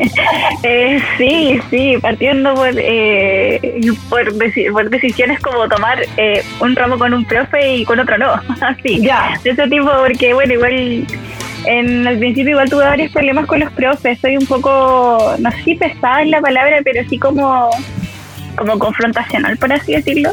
eh, 0.62 1.00
sí, 1.18 1.60
sí, 1.70 1.96
partiendo 2.00 2.54
por, 2.54 2.70
eh, 2.76 3.60
por, 4.08 4.90
decisiones 4.90 5.40
como 5.40 5.68
tomar 5.68 5.98
eh, 6.16 6.42
un 6.60 6.76
ramo 6.76 6.98
con 6.98 7.14
un 7.14 7.24
profe 7.24 7.76
y 7.76 7.84
con 7.84 7.98
otro 8.00 8.18
no, 8.18 8.32
así, 8.60 9.00
ya. 9.00 9.38
de 9.42 9.50
ese 9.50 9.68
tipo, 9.68 9.90
porque 10.06 10.34
bueno, 10.34 10.54
igual 10.54 11.06
en 11.66 12.06
el 12.06 12.18
principio 12.18 12.52
igual 12.52 12.70
tuve 12.70 12.84
varios 12.84 13.12
problemas 13.12 13.46
con 13.46 13.60
los 13.60 13.72
profes, 13.72 14.18
soy 14.20 14.36
un 14.36 14.46
poco, 14.46 15.34
no 15.38 15.50
sé 15.52 15.62
si 15.64 15.74
pesada 15.74 16.22
en 16.22 16.30
la 16.30 16.40
palabra, 16.40 16.80
pero 16.84 17.06
sí 17.08 17.18
como 17.18 17.70
como 18.56 18.78
confrontacional, 18.78 19.56
por 19.56 19.72
así 19.72 19.92
decirlo, 19.92 20.30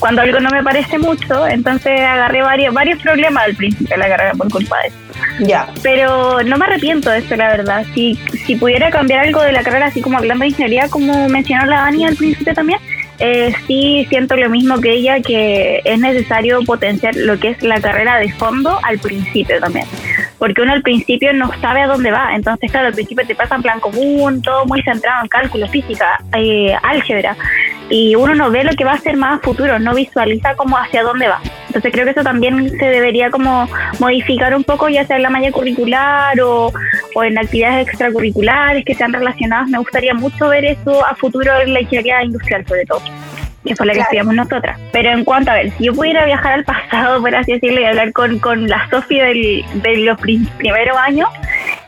cuando 0.00 0.22
algo 0.22 0.40
no 0.40 0.50
me 0.50 0.64
parece 0.64 0.98
mucho, 0.98 1.46
entonces 1.46 2.00
agarré 2.00 2.42
varios, 2.42 2.74
varios 2.74 3.00
problemas 3.00 3.44
al 3.44 3.54
principio 3.54 3.94
de 3.94 3.98
la 3.98 4.08
carrera 4.08 4.32
por 4.32 4.50
culpa 4.50 4.78
de 4.80 4.88
eso. 4.88 4.96
Ya. 5.40 5.68
Pero 5.82 6.42
no 6.42 6.56
me 6.56 6.64
arrepiento 6.64 7.10
de 7.10 7.18
eso, 7.18 7.36
la 7.36 7.48
verdad. 7.48 7.84
Si, 7.94 8.18
si 8.46 8.56
pudiera 8.56 8.90
cambiar 8.90 9.26
algo 9.26 9.42
de 9.42 9.52
la 9.52 9.62
carrera, 9.62 9.86
así 9.86 10.00
como 10.00 10.18
hablando 10.18 10.42
de 10.42 10.48
ingeniería, 10.48 10.88
como 10.88 11.28
mencionó 11.28 11.66
la 11.66 11.82
Dani 11.82 12.06
al 12.06 12.16
principio 12.16 12.54
también, 12.54 12.80
eh, 13.18 13.52
sí 13.66 14.06
siento 14.08 14.34
lo 14.36 14.48
mismo 14.48 14.80
que 14.80 14.92
ella, 14.92 15.20
que 15.20 15.82
es 15.84 15.98
necesario 16.00 16.62
potenciar 16.64 17.14
lo 17.14 17.38
que 17.38 17.50
es 17.50 17.62
la 17.62 17.80
carrera 17.80 18.18
de 18.18 18.32
fondo 18.32 18.80
al 18.82 18.98
principio 18.98 19.60
también. 19.60 19.86
Porque 20.40 20.62
uno 20.62 20.72
al 20.72 20.82
principio 20.82 21.32
no 21.32 21.52
sabe 21.60 21.82
a 21.82 21.86
dónde 21.86 22.10
va. 22.10 22.34
Entonces, 22.34 22.72
claro, 22.72 22.88
al 22.88 22.94
principio 22.94 23.24
te 23.24 23.36
pasa 23.36 23.54
en 23.54 23.62
plan 23.62 23.78
común, 23.78 24.42
todo 24.42 24.66
muy 24.66 24.82
centrado 24.82 25.22
en 25.22 25.28
cálculo, 25.28 25.68
física, 25.68 26.18
eh, 26.36 26.74
álgebra 26.82 27.36
y 27.90 28.14
uno 28.14 28.34
no 28.34 28.50
ve 28.50 28.62
lo 28.62 28.72
que 28.72 28.84
va 28.84 28.92
a 28.92 28.98
ser 28.98 29.16
más 29.16 29.42
futuro, 29.42 29.78
no 29.78 29.94
visualiza 29.94 30.54
como 30.54 30.78
hacia 30.78 31.02
dónde 31.02 31.28
va. 31.28 31.40
Entonces 31.66 31.92
creo 31.92 32.04
que 32.04 32.12
eso 32.12 32.22
también 32.22 32.70
se 32.78 32.86
debería 32.86 33.30
como 33.30 33.68
modificar 33.98 34.54
un 34.54 34.64
poco, 34.64 34.88
ya 34.88 35.04
sea 35.04 35.16
en 35.16 35.24
la 35.24 35.30
malla 35.30 35.52
curricular 35.52 36.40
o, 36.40 36.72
o 37.14 37.24
en 37.24 37.36
actividades 37.36 37.88
extracurriculares 37.88 38.84
que 38.84 38.94
sean 38.94 39.12
relacionadas. 39.12 39.68
Me 39.68 39.78
gustaría 39.78 40.14
mucho 40.14 40.48
ver 40.48 40.64
eso 40.64 41.04
a 41.04 41.14
futuro 41.16 41.52
en 41.60 41.74
la 41.74 41.80
ingeniería 41.80 42.22
industrial 42.22 42.64
sobre 42.66 42.86
todo 42.86 43.02
que 43.64 43.76
fue 43.76 43.86
la 43.86 43.92
que 43.92 44.00
estudiamos 44.00 44.34
nosotras. 44.34 44.78
Pero 44.92 45.10
en 45.10 45.24
cuanto 45.24 45.50
a 45.50 45.54
ver, 45.54 45.70
si 45.72 45.84
yo 45.84 45.94
pudiera 45.94 46.24
viajar 46.24 46.52
al 46.52 46.64
pasado, 46.64 47.20
por 47.20 47.34
así 47.34 47.52
decirlo, 47.52 47.80
y 47.80 47.84
hablar 47.84 48.12
con, 48.12 48.38
con 48.38 48.68
la 48.68 48.88
Sofía 48.90 49.26
de 49.26 49.64
los 49.98 50.20
primeros 50.20 50.96
años, 50.96 51.28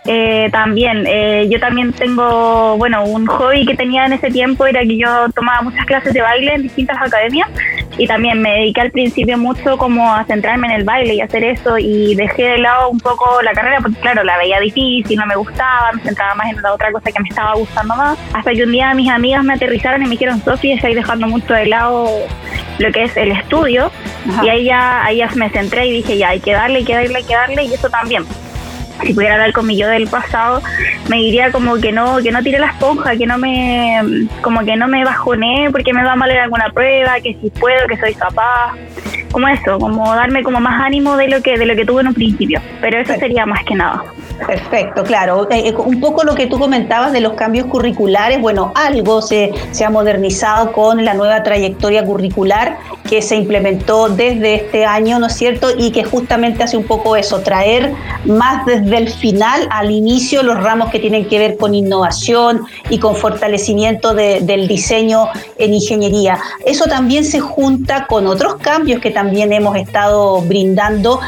eh, 0.05 0.49
también, 0.51 1.05
eh, 1.07 1.47
yo 1.49 1.61
también 1.61 1.93
tengo, 1.93 2.77
bueno, 2.77 3.05
un 3.05 3.27
hobby 3.27 3.65
que 3.65 3.77
tenía 3.77 4.05
en 4.05 4.15
ese 4.15 4.31
tiempo 4.31 4.67
era 4.67 4.81
que 4.81 4.99
yo 4.99 5.31
tomaba 5.31 5.63
muchas 5.63 5.87
clases 5.87 6.13
de 6.13 6.21
baile 6.21 6.55
en 6.55 6.63
distintas 6.63 7.01
academias 7.01 7.49
y 7.99 8.07
también 8.07 8.41
me 8.41 8.51
dediqué 8.53 8.81
al 8.81 8.91
principio 8.91 9.39
mucho 9.39 9.77
como 9.77 10.15
a 10.15 10.25
centrarme 10.25 10.69
en 10.69 10.73
el 10.75 10.85
baile 10.85 11.15
y 11.15 11.21
hacer 11.21 11.45
eso 11.45 11.79
y 11.79 12.15
dejé 12.15 12.45
de 12.45 12.59
lado 12.59 12.91
un 12.91 13.01
poco 13.01 13.43
la 13.43 13.53
carrera 13.53 13.79
porque 13.81 14.01
claro, 14.01 14.25
la 14.25 14.39
veía 14.39 14.61
difícil, 14.61 15.19
no 15.19 15.27
me 15.27 15.37
gustaba, 15.37 15.93
me 15.93 16.03
centraba 16.03 16.35
más 16.35 16.51
en 16.51 16.63
la 16.63 16.73
otra 16.73 16.91
cosa 16.93 17.11
que 17.11 17.21
me 17.21 17.29
estaba 17.29 17.55
gustando 17.55 17.95
más. 17.95 18.19
Hasta 18.33 18.53
que 18.53 18.65
un 18.65 18.73
día 18.73 18.95
mis 18.95 19.11
amigas 19.11 19.45
me 19.45 19.55
aterrizaron 19.55 20.03
y 20.03 20.05
me 20.05 20.11
dijeron, 20.13 20.43
Sofía, 20.43 20.77
estoy 20.77 20.95
dejando 20.95 21.27
mucho 21.27 21.53
de 21.53 21.67
lado 21.67 22.09
lo 22.79 22.93
que 22.93 23.05
es 23.05 23.17
el 23.17 23.33
estudio 23.33 23.91
y 24.43 24.49
ahí 24.49 24.65
ya, 24.65 25.05
ahí 25.05 25.19
ya 25.19 25.29
me 25.35 25.51
centré 25.51 25.87
y 25.87 25.93
dije, 25.93 26.17
ya, 26.17 26.31
hay 26.31 26.41
que 26.41 26.53
darle, 26.53 26.79
hay 26.79 26.85
que 26.85 26.95
darle, 26.95 27.17
hay 27.17 27.25
que 27.25 27.35
darle 27.35 27.65
y 27.65 27.75
eso 27.75 27.89
también 27.91 28.25
si 29.05 29.15
pudiera 29.15 29.35
hablar 29.35 29.53
con 29.53 29.67
mi 29.67 29.77
yo 29.77 29.89
del 29.89 30.07
pasado, 30.09 30.63
me 31.09 31.17
diría 31.17 31.51
como 31.51 31.77
que 31.77 31.93
no, 31.93 32.19
que 32.19 32.31
no 32.31 32.43
tire 32.43 32.59
la 32.59 32.69
esponja, 32.69 33.17
que 33.17 33.27
no 33.27 33.39
me, 33.39 34.01
como 34.41 34.61
que 34.65 34.77
no 34.77 34.89
me 34.89 35.05
bajoné 35.05 35.69
porque 35.73 35.93
me 35.93 36.05
va 36.05 36.17
mal 36.17 36.31
en 36.31 36.39
alguna 36.39 36.71
prueba, 36.71 37.21
que 37.21 37.37
si 37.41 37.51
puedo, 37.51 37.87
que 37.89 37.99
soy 37.99 38.15
capaz, 38.15 38.75
como 39.33 39.49
eso, 39.49 39.79
como 39.79 40.15
darme 40.15 40.43
como 40.43 40.61
más 40.61 40.83
ánimo 40.83 41.17
de 41.17 41.29
lo 41.29 41.43
que, 41.43 41.59
de 41.59 41.67
lo 41.67 41.75
que 41.75 41.85
tuve 41.85 42.03
en 42.03 42.09
un 42.09 42.15
principio. 42.15 42.61
Pero 42.81 42.99
eso 42.99 43.15
sería 43.15 43.47
más 43.47 43.65
que 43.65 43.75
nada. 43.75 44.05
Perfecto, 44.47 45.03
claro. 45.05 45.49
Eh, 45.51 45.69
eh, 45.69 45.75
un 45.77 46.01
poco 46.01 46.25
lo 46.25 46.35
que 46.35 46.47
tú 46.47 46.59
comentabas 46.59 47.13
de 47.13 47.21
los 47.21 47.35
cambios 47.35 47.67
curriculares, 47.67 48.41
bueno, 48.41 48.73
algo 48.75 49.23
se, 49.23 49.53
se 49.71 49.85
ha 49.85 49.91
modernizado 49.91 50.73
con 50.73 51.05
la 51.05 51.15
nueva 51.15 51.43
trayectoria 51.43 52.05
curricular 52.05 52.77
que 53.13 53.21
se 53.21 53.37
implementó 53.37 54.09
desde 54.09 54.55
este 54.55 54.87
año, 54.87 55.19
¿no 55.19 55.27
es 55.27 55.35
cierto? 55.35 55.69
Y 55.77 55.91
que 55.91 56.03
justamente 56.03 56.63
hace 56.63 56.79
un 56.79 56.85
poco 56.85 57.15
eso, 57.15 57.41
traer 57.41 57.93
más 58.25 58.65
desde 58.65 58.97
el 58.97 59.11
final 59.11 59.69
al 59.71 59.91
inicio 59.91 60.43
los 60.43 60.57
ramos 60.57 60.91
que 60.91 60.99
tienen 60.99 61.29
que 61.29 61.39
ver 61.39 61.59
con 61.59 61.75
innovación 61.75 62.63
y 62.89 62.99
con 62.99 63.15
fortalecimiento 63.15 64.15
del 64.15 64.67
diseño 64.67 65.27
en 65.59 65.75
ingeniería. 65.75 66.39
Eso 66.65 66.87
también 66.87 67.27
se 67.27 67.41
junta 67.41 68.07
con 68.07 68.27
otros 68.27 68.55
cambios 68.55 69.03
que 69.03 69.11
también 69.11 69.53
hemos 69.53 69.77
estado 69.77 70.41
brindando, 70.41 71.21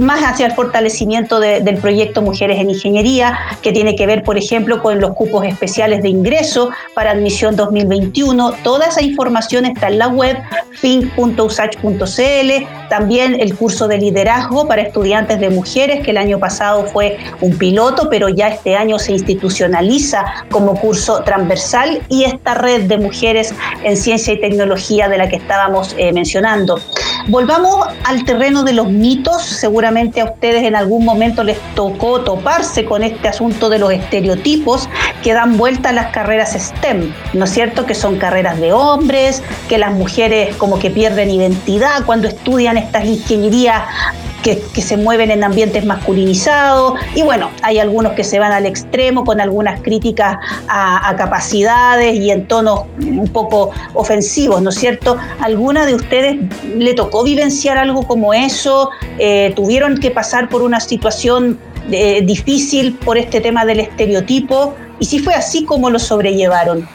más 0.00 0.22
hacia 0.22 0.46
el 0.46 0.52
fortalecimiento 0.52 1.40
del 1.40 1.76
proyecto 1.76 2.22
Mujeres 2.22 2.58
en 2.58 2.70
Ingeniería, 2.70 3.38
que 3.60 3.72
tiene 3.72 3.96
que 3.96 4.06
ver, 4.06 4.22
por 4.22 4.38
ejemplo, 4.38 4.82
con 4.82 4.98
los 4.98 5.12
cupos 5.12 5.44
especiales 5.44 6.00
de 6.00 6.08
ingreso 6.08 6.70
para 6.94 7.10
admisión 7.10 7.54
2021. 7.54 8.52
Toda 8.64 8.86
esa 8.86 9.02
información 9.02 9.66
está 9.66 9.88
en 9.88 9.98
la 9.98 10.08
web 10.08 10.38
fin 10.70 11.12
.usach.cl, 11.18 12.88
también 12.88 13.40
el 13.40 13.54
curso 13.56 13.88
de 13.88 13.98
liderazgo 13.98 14.68
para 14.68 14.82
estudiantes 14.82 15.40
de 15.40 15.50
mujeres, 15.50 16.04
que 16.04 16.12
el 16.12 16.16
año 16.16 16.38
pasado 16.38 16.86
fue 16.86 17.18
un 17.40 17.58
piloto, 17.58 18.08
pero 18.08 18.28
ya 18.28 18.48
este 18.48 18.76
año 18.76 18.98
se 18.98 19.12
institucionaliza 19.12 20.24
como 20.50 20.74
curso 20.80 21.22
transversal 21.24 22.00
y 22.08 22.24
esta 22.24 22.54
red 22.54 22.82
de 22.82 22.98
mujeres 22.98 23.54
en 23.82 23.96
ciencia 23.96 24.32
y 24.34 24.40
tecnología 24.40 25.08
de 25.08 25.18
la 25.18 25.28
que 25.28 25.36
estábamos 25.36 25.94
eh, 25.98 26.12
mencionando. 26.12 26.80
Volvamos 27.26 27.86
al 28.04 28.24
terreno 28.24 28.62
de 28.62 28.72
los 28.72 28.88
mitos. 28.88 29.42
Seguramente 29.42 30.20
a 30.20 30.24
ustedes 30.24 30.64
en 30.64 30.74
algún 30.74 31.04
momento 31.04 31.44
les 31.44 31.58
tocó 31.74 32.20
toparse 32.20 32.84
con 32.84 33.02
este 33.02 33.28
asunto 33.28 33.68
de 33.68 33.78
los 33.78 33.92
estereotipos 33.92 34.88
que 35.22 35.34
dan 35.34 35.58
vuelta 35.58 35.90
a 35.90 35.92
las 35.92 36.06
carreras 36.06 36.52
STEM, 36.52 37.12
¿no 37.34 37.44
es 37.44 37.50
cierto? 37.50 37.86
Que 37.86 37.94
son 37.94 38.16
carreras 38.16 38.58
de 38.60 38.72
hombres, 38.72 39.42
que 39.68 39.78
las 39.78 39.92
mujeres 39.92 40.56
como 40.56 40.78
que 40.78 40.90
pierden 40.90 41.07
identidad 41.16 42.04
cuando 42.04 42.28
estudian 42.28 42.76
estas 42.76 43.04
ingenierías 43.04 43.82
que, 44.42 44.80
se 44.80 44.96
mueven 44.96 45.30
en 45.30 45.44
ambientes 45.44 45.84
masculinizados 45.84 46.94
y 47.14 47.22
bueno, 47.22 47.50
hay 47.62 47.78
algunos 47.78 48.12
que 48.12 48.24
se 48.24 48.38
van 48.38 48.52
al 48.52 48.64
extremo 48.64 49.24
con 49.24 49.40
algunas 49.40 49.80
críticas 49.82 50.38
a, 50.68 51.14
capacidades 51.16 52.14
y 52.14 52.30
en 52.30 52.46
tonos 52.46 52.84
un 52.98 53.28
poco 53.28 53.72
ofensivos, 53.94 54.62
¿no 54.62 54.70
es 54.70 54.76
cierto? 54.76 55.16
¿Alguna 55.40 55.84
de 55.84 55.94
ustedes 55.94 56.36
le 56.74 56.94
tocó 56.94 57.24
vivenciar 57.24 57.76
algo 57.76 58.04
como 58.04 58.32
eso? 58.32 58.90
Eh, 59.18 59.52
¿Tuvieron 59.56 59.98
que 59.98 60.10
pasar 60.10 60.48
por 60.48 60.62
una 60.62 60.80
situación 60.80 61.58
eh, 61.90 62.22
difícil 62.22 62.94
por 62.94 63.18
este 63.18 63.40
tema 63.40 63.64
del 63.64 63.80
estereotipo? 63.80 64.74
Y 65.00 65.06
si 65.06 65.18
fue 65.18 65.34
así, 65.34 65.64
¿cómo 65.64 65.90
lo 65.90 65.98
sobrellevaron? 65.98 66.88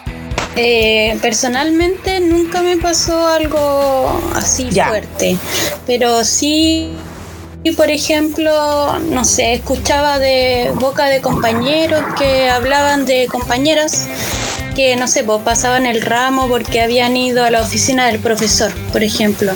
Eh, 0.55 1.17
personalmente 1.21 2.19
nunca 2.19 2.61
me 2.61 2.77
pasó 2.77 3.27
algo 3.27 4.21
así 4.35 4.69
fuerte, 4.71 5.37
pero 5.87 6.23
sí 6.23 6.91
y 7.63 7.71
por 7.71 7.89
ejemplo, 7.89 8.99
no 8.99 9.23
sé, 9.23 9.53
escuchaba 9.53 10.19
de 10.19 10.71
boca 10.75 11.05
de 11.05 11.21
compañeros 11.21 12.03
que 12.17 12.49
hablaban 12.49 13.05
de 13.05 13.27
compañeras 13.27 14.05
que, 14.75 14.97
no 14.97 15.07
sé, 15.07 15.23
pues 15.23 15.41
pasaban 15.43 15.85
el 15.85 16.01
ramo 16.01 16.47
porque 16.49 16.81
habían 16.81 17.15
ido 17.15 17.45
a 17.45 17.51
la 17.51 17.61
oficina 17.61 18.07
del 18.07 18.19
profesor, 18.19 18.73
por 18.91 19.01
ejemplo. 19.01 19.53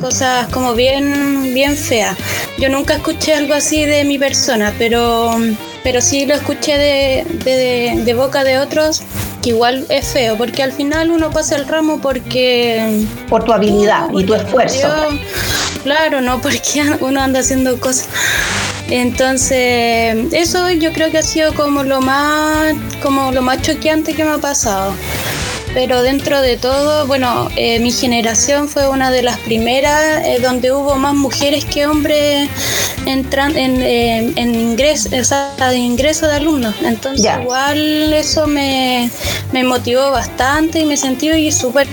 Cosas 0.00 0.48
como 0.48 0.74
bien, 0.74 1.54
bien 1.54 1.76
feas. 1.76 2.16
Yo 2.58 2.68
nunca 2.70 2.94
escuché 2.94 3.34
algo 3.34 3.54
así 3.54 3.84
de 3.84 4.04
mi 4.04 4.18
persona, 4.18 4.74
pero, 4.76 5.36
pero 5.84 6.00
sí 6.00 6.26
lo 6.26 6.34
escuché 6.34 6.76
de, 6.76 8.02
de 8.04 8.14
boca 8.14 8.42
de 8.42 8.58
otros 8.58 9.02
que 9.44 9.50
igual 9.50 9.84
es 9.90 10.08
feo, 10.08 10.38
porque 10.38 10.62
al 10.62 10.72
final 10.72 11.10
uno 11.10 11.30
pasa 11.30 11.56
el 11.56 11.68
ramo 11.68 12.00
porque... 12.00 13.04
Por 13.28 13.44
tu 13.44 13.52
habilidad 13.52 14.08
y 14.14 14.24
tu 14.24 14.34
esfuerzo. 14.34 14.88
claro, 15.82 16.22
no 16.22 16.40
porque 16.40 16.82
uno 17.00 17.20
anda 17.20 17.40
haciendo 17.40 17.78
cosas. 17.78 18.08
Entonces, 18.88 20.32
eso 20.32 20.70
yo 20.70 20.92
creo 20.92 21.10
que 21.10 21.18
ha 21.18 21.22
sido 21.22 21.54
como 21.54 21.82
lo 21.82 22.00
más, 22.00 22.74
como 23.02 23.32
lo 23.32 23.42
más 23.42 23.60
choqueante 23.60 24.14
que 24.14 24.24
me 24.24 24.30
ha 24.30 24.38
pasado 24.38 24.94
pero 25.74 26.02
dentro 26.02 26.40
de 26.40 26.56
todo, 26.56 27.06
bueno, 27.08 27.48
eh, 27.56 27.80
mi 27.80 27.90
generación 27.90 28.68
fue 28.68 28.88
una 28.88 29.10
de 29.10 29.22
las 29.22 29.38
primeras 29.40 30.24
eh, 30.24 30.38
donde 30.40 30.72
hubo 30.72 30.94
más 30.94 31.14
mujeres 31.14 31.64
que 31.64 31.86
hombres 31.86 32.48
en, 33.04 33.26
eh, 33.82 34.32
en 34.36 34.54
ingreso, 34.54 35.10
de 35.10 35.76
ingreso 35.76 36.28
de 36.28 36.36
alumnos. 36.36 36.76
Entonces 36.82 37.28
igual 37.42 38.12
eso 38.12 38.46
me, 38.46 39.10
me, 39.52 39.64
motivó 39.64 40.12
bastante 40.12 40.80
y 40.80 40.84
me 40.84 40.96
sentí 40.96 41.50
súper 41.50 41.88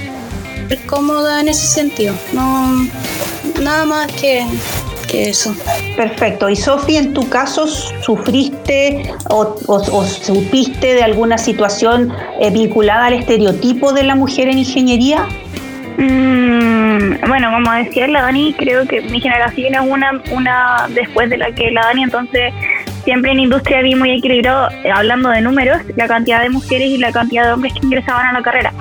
cómoda 0.85 1.41
en 1.41 1.49
ese 1.49 1.65
sentido. 1.65 2.13
No, 2.33 2.87
nada 3.59 3.85
más 3.85 4.11
que 4.11 4.45
eso. 5.13 5.55
Perfecto. 5.95 6.49
Y 6.49 6.55
Sofía, 6.55 6.99
en 6.99 7.13
tu 7.13 7.27
caso, 7.29 7.67
¿sufriste 7.67 9.13
o, 9.29 9.55
supiste 10.05 10.93
de 10.93 11.03
alguna 11.03 11.37
situación 11.37 12.13
eh, 12.39 12.49
vinculada 12.49 13.05
al 13.05 13.13
estereotipo 13.13 13.93
de 13.93 14.03
la 14.03 14.15
mujer 14.15 14.47
en 14.47 14.57
ingeniería? 14.59 15.27
Mm, 15.97 17.27
bueno, 17.27 17.51
como 17.51 17.71
decía 17.73 18.07
la 18.07 18.23
Dani, 18.23 18.53
creo 18.53 18.87
que 18.87 19.01
mi 19.01 19.19
generación 19.19 19.75
es 19.75 19.81
una, 19.81 20.21
una 20.31 20.87
después 20.93 21.29
de 21.29 21.37
la 21.37 21.51
que 21.51 21.71
la 21.71 21.81
Dani, 21.81 22.03
entonces 22.03 22.53
siempre 23.03 23.31
en 23.31 23.39
industria 23.39 23.81
vi 23.81 23.95
muy 23.95 24.11
equilibrado, 24.11 24.69
eh, 24.83 24.91
hablando 24.91 25.29
de 25.29 25.41
números, 25.41 25.81
la 25.95 26.07
cantidad 26.07 26.41
de 26.41 26.49
mujeres 26.49 26.87
y 26.87 26.97
la 26.97 27.11
cantidad 27.11 27.45
de 27.45 27.53
hombres 27.53 27.73
que 27.73 27.85
ingresaban 27.85 28.27
a 28.27 28.33
la 28.33 28.41
carrera. 28.41 28.73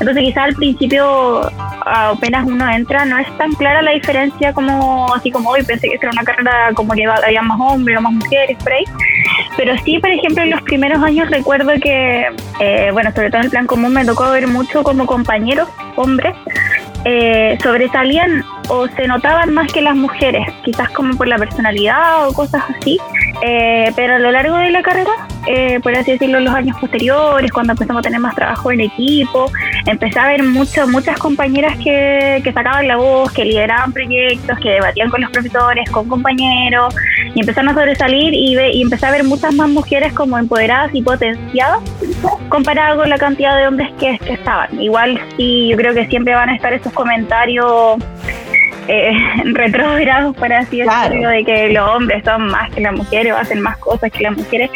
Entonces 0.00 0.24
quizás 0.24 0.44
al 0.44 0.54
principio 0.54 1.50
apenas 1.84 2.46
uno 2.46 2.68
entra 2.70 3.04
no 3.04 3.18
es 3.18 3.38
tan 3.38 3.52
clara 3.52 3.82
la 3.82 3.92
diferencia 3.92 4.52
como 4.52 5.12
así 5.14 5.30
como 5.30 5.50
hoy 5.50 5.62
pensé 5.62 5.88
que 5.88 5.96
era 6.00 6.10
una 6.10 6.24
carrera 6.24 6.70
como 6.74 6.94
que 6.94 7.04
había 7.06 7.42
más 7.42 7.60
hombres 7.60 7.98
o 7.98 8.00
más 8.00 8.12
mujeres 8.12 8.56
por 8.62 8.72
ahí. 8.72 8.84
Pero 9.56 9.76
sí, 9.84 9.98
por 9.98 10.10
ejemplo, 10.10 10.42
en 10.42 10.50
los 10.50 10.62
primeros 10.62 11.02
años 11.02 11.30
recuerdo 11.30 11.72
que, 11.80 12.26
eh, 12.60 12.90
bueno, 12.92 13.12
sobre 13.12 13.30
todo 13.30 13.38
en 13.38 13.44
el 13.44 13.50
plan 13.50 13.66
común 13.66 13.92
me 13.92 14.04
tocó 14.04 14.30
ver 14.30 14.46
mucho 14.48 14.82
como 14.82 15.06
compañeros 15.06 15.68
hombres 15.96 16.34
eh, 17.04 17.58
sobresalían 17.62 18.44
o 18.68 18.88
se 18.88 19.06
notaban 19.06 19.52
más 19.52 19.70
que 19.70 19.82
las 19.82 19.94
mujeres, 19.94 20.46
quizás 20.64 20.88
como 20.90 21.16
por 21.16 21.28
la 21.28 21.36
personalidad 21.36 22.26
o 22.26 22.32
cosas 22.32 22.62
así, 22.78 22.98
eh, 23.42 23.92
pero 23.96 24.14
a 24.14 24.18
lo 24.18 24.30
largo 24.30 24.56
de 24.56 24.70
la 24.70 24.82
carrera, 24.82 25.10
eh, 25.46 25.80
por 25.80 25.94
así 25.94 26.12
decirlo, 26.12 26.40
los 26.40 26.54
años 26.54 26.76
posteriores, 26.80 27.52
cuando 27.52 27.72
empezamos 27.72 28.00
a 28.00 28.02
tener 28.02 28.20
más 28.20 28.34
trabajo 28.34 28.72
en 28.72 28.80
equipo, 28.80 29.50
empecé 29.86 30.18
a 30.18 30.28
ver 30.28 30.42
mucho, 30.42 30.86
muchas 30.88 31.18
compañeras 31.18 31.76
que, 31.82 32.40
que 32.42 32.52
sacaban 32.52 32.88
la 32.88 32.96
voz, 32.96 33.32
que 33.32 33.44
lideraban 33.44 33.92
proyectos, 33.92 34.58
que 34.58 34.70
debatían 34.70 35.10
con 35.10 35.20
los 35.20 35.30
profesores, 35.30 35.90
con 35.90 36.08
compañeros, 36.08 36.94
y 37.34 37.40
empezaron 37.40 37.70
a 37.70 37.74
sobresalir 37.74 38.32
y, 38.34 38.56
y 38.58 38.82
empecé 38.82 39.06
a 39.06 39.10
ver 39.10 39.24
muchas 39.24 39.54
más 39.54 39.68
mujeres 39.68 40.12
como 40.12 40.38
empoderadas 40.38 40.94
y 40.94 41.02
potenciadas 41.02 41.80
comparado 42.48 42.98
con 42.98 43.08
la 43.08 43.18
cantidad 43.18 43.56
de 43.56 43.66
hombres 43.66 43.90
que, 43.98 44.18
que 44.18 44.34
estaban. 44.34 44.80
Igual 44.80 45.20
sí, 45.36 45.68
yo 45.68 45.76
creo 45.76 45.94
que 45.94 46.06
siempre 46.06 46.34
van 46.34 46.48
a 46.48 46.54
estar 46.54 46.72
esos 46.72 46.92
comentarios 46.92 47.98
eh, 48.88 49.12
retrógrados, 49.44 50.36
para 50.36 50.60
así 50.60 50.78
decirlo, 50.78 51.28
de 51.28 51.44
que 51.44 51.70
los 51.70 51.88
hombres 51.88 52.22
son 52.24 52.46
más 52.46 52.70
que 52.70 52.80
las 52.80 52.92
mujeres 52.92 53.32
o 53.32 53.36
hacen 53.36 53.60
más 53.60 53.78
cosas 53.78 54.10
que 54.10 54.22
las 54.22 54.36
mujeres. 54.36 54.70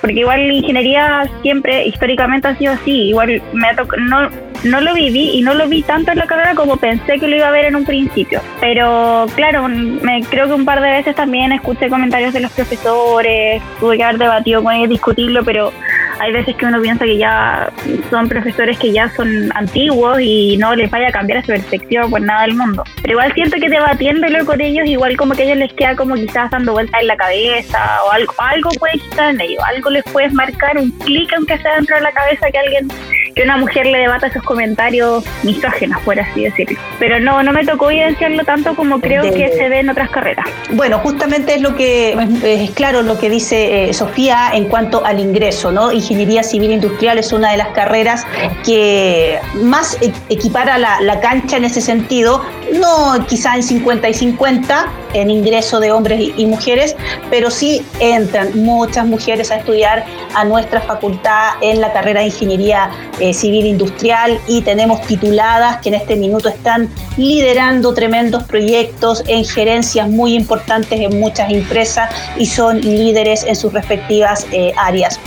Porque 0.00 0.20
igual 0.20 0.46
la 0.46 0.52
ingeniería 0.52 1.30
siempre, 1.42 1.86
históricamente 1.86 2.48
ha 2.48 2.56
sido 2.56 2.74
así. 2.74 3.08
Igual 3.08 3.42
me 3.54 3.68
no, 3.98 4.28
no 4.64 4.80
lo 4.80 4.94
viví 4.94 5.30
y 5.30 5.42
no 5.42 5.54
lo 5.54 5.66
vi 5.68 5.82
tanto 5.82 6.12
en 6.12 6.18
la 6.18 6.26
carrera 6.26 6.54
como 6.54 6.76
pensé 6.76 7.18
que 7.18 7.26
lo 7.26 7.36
iba 7.36 7.48
a 7.48 7.52
ver 7.52 7.66
en 7.66 7.76
un 7.76 7.84
principio. 7.84 8.40
Pero 8.60 9.26
claro, 9.34 9.66
me 9.68 10.22
creo 10.28 10.46
que 10.46 10.54
un 10.54 10.64
par 10.64 10.80
de 10.80 10.90
veces 10.90 11.14
también 11.14 11.52
escuché 11.52 11.88
comentarios 11.88 12.32
de 12.32 12.40
los 12.40 12.52
profesores, 12.52 13.62
tuve 13.80 13.96
que 13.96 14.04
haber 14.04 14.18
debatido 14.18 14.62
con 14.62 14.74
ellos, 14.74 14.90
discutirlo, 14.90 15.44
pero 15.44 15.72
hay 16.20 16.32
veces 16.32 16.56
que 16.56 16.66
uno 16.66 16.80
piensa 16.80 17.04
que 17.04 17.18
ya 17.18 17.70
son 18.10 18.28
profesores 18.28 18.78
que 18.78 18.92
ya 18.92 19.08
son 19.10 19.50
antiguos 19.54 20.20
y 20.20 20.56
no 20.56 20.74
les 20.74 20.90
vaya 20.90 21.08
a 21.08 21.12
cambiar 21.12 21.40
su 21.42 21.48
perspectiva 21.48 22.06
por 22.08 22.20
nada 22.20 22.42
del 22.42 22.54
mundo. 22.54 22.84
Pero 23.02 23.12
igual 23.12 23.32
siento 23.34 23.56
que 23.56 23.68
debatiéndolo 23.68 24.44
con 24.44 24.60
ellos, 24.60 24.86
igual 24.86 25.16
como 25.16 25.34
que 25.34 25.42
a 25.42 25.44
ellos 25.46 25.58
les 25.58 25.72
queda 25.74 25.96
como 25.96 26.14
quizás 26.14 26.50
dando 26.50 26.72
vueltas 26.72 27.00
en 27.00 27.08
la 27.08 27.16
cabeza 27.16 28.00
o 28.06 28.12
algo, 28.12 28.32
algo 28.38 28.70
puede 28.78 28.98
quitar 28.98 29.34
en 29.34 29.40
ellos, 29.40 29.62
algo 29.66 29.90
les 29.90 30.04
puedes 30.04 30.32
marcar, 30.32 30.78
un 30.78 30.90
clic 30.98 31.32
aunque 31.36 31.58
sea 31.58 31.76
dentro 31.76 31.96
de 31.96 32.02
la 32.02 32.12
cabeza 32.12 32.50
que 32.50 32.58
alguien 32.58 32.88
que 33.34 33.42
una 33.42 33.56
mujer 33.56 33.86
le 33.86 33.98
debata 33.98 34.28
esos 34.28 34.42
comentarios 34.42 35.24
misógenos, 35.42 36.00
por 36.02 36.18
así 36.18 36.44
decirlo. 36.44 36.78
Pero 36.98 37.20
no, 37.20 37.42
no 37.42 37.52
me 37.52 37.64
tocó 37.64 37.90
evidenciarlo 37.90 38.44
tanto 38.44 38.74
como 38.74 39.00
creo 39.00 39.22
que 39.22 39.48
se 39.56 39.68
ve 39.68 39.80
en 39.80 39.90
otras 39.90 40.10
carreras. 40.10 40.46
Bueno, 40.70 40.98
justamente 40.98 41.54
es 41.54 41.60
lo 41.60 41.74
que 41.74 42.16
es 42.44 42.70
claro 42.72 43.02
lo 43.02 43.18
que 43.18 43.30
dice 43.30 43.88
eh, 43.88 43.94
Sofía 43.94 44.50
en 44.54 44.66
cuanto 44.66 45.04
al 45.04 45.20
ingreso, 45.20 45.72
¿no? 45.72 45.92
Ingeniería 45.92 46.42
civil 46.42 46.72
industrial 46.72 47.18
es 47.18 47.32
una 47.32 47.50
de 47.50 47.56
las 47.56 47.68
carreras 47.68 48.26
que 48.64 49.38
más 49.62 49.98
e, 50.00 50.12
equipara 50.28 50.78
la, 50.78 51.00
la 51.00 51.20
cancha 51.20 51.56
en 51.56 51.64
ese 51.64 51.80
sentido, 51.80 52.44
no 52.80 53.26
quizá 53.26 53.56
en 53.56 53.62
50 53.62 54.08
y 54.08 54.14
50, 54.14 54.86
en 55.14 55.30
ingreso 55.30 55.80
de 55.80 55.92
hombres 55.92 56.32
y 56.36 56.46
mujeres, 56.46 56.94
pero 57.30 57.50
sí 57.50 57.84
entran 58.00 58.50
muchas 58.62 59.06
mujeres 59.06 59.50
a 59.50 59.56
estudiar 59.56 60.04
a 60.34 60.44
nuestra 60.44 60.80
facultad 60.80 61.52
en 61.60 61.80
la 61.80 61.92
carrera 61.92 62.20
de 62.20 62.26
Ingeniería 62.26 62.90
eh, 63.20 63.32
Civil 63.32 63.66
Industrial 63.66 64.38
y 64.46 64.62
tenemos 64.62 65.00
tituladas 65.02 65.78
que 65.80 65.88
en 65.88 65.94
este 65.94 66.16
minuto 66.16 66.48
están 66.48 66.88
liderando 67.16 67.94
tremendos 67.94 68.42
proyectos 68.44 69.22
en 69.26 69.44
gerencias 69.44 70.08
muy 70.08 70.34
importantes 70.34 71.00
en 71.00 71.20
muchas 71.20 71.50
empresas 71.50 72.10
y 72.36 72.46
son 72.46 72.80
líderes 72.80 73.44
en 73.44 73.56
sus 73.56 73.72
respectivas 73.72 74.46
eh, 74.52 74.72
áreas. 74.76 75.18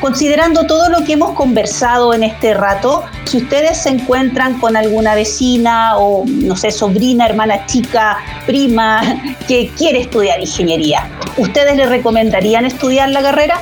Considerando 0.00 0.66
todo 0.66 0.88
lo 0.88 1.04
que 1.04 1.14
hemos 1.14 1.34
conversado 1.34 2.14
en 2.14 2.22
este 2.22 2.54
rato, 2.54 3.04
si 3.24 3.38
ustedes 3.38 3.78
se 3.78 3.90
encuentran 3.90 4.58
con 4.60 4.76
alguna 4.76 5.14
vecina 5.14 5.98
o, 5.98 6.24
no 6.26 6.56
sé, 6.56 6.70
sobrina, 6.70 7.26
hermana 7.26 7.66
chica, 7.66 8.18
prima, 8.46 9.02
que 9.46 9.68
quiere 9.76 10.00
estudiar 10.00 10.40
ingeniería, 10.40 11.08
¿ustedes 11.36 11.76
le 11.76 11.86
recomendarían 11.86 12.64
estudiar 12.64 13.10
la 13.10 13.22
carrera? 13.22 13.60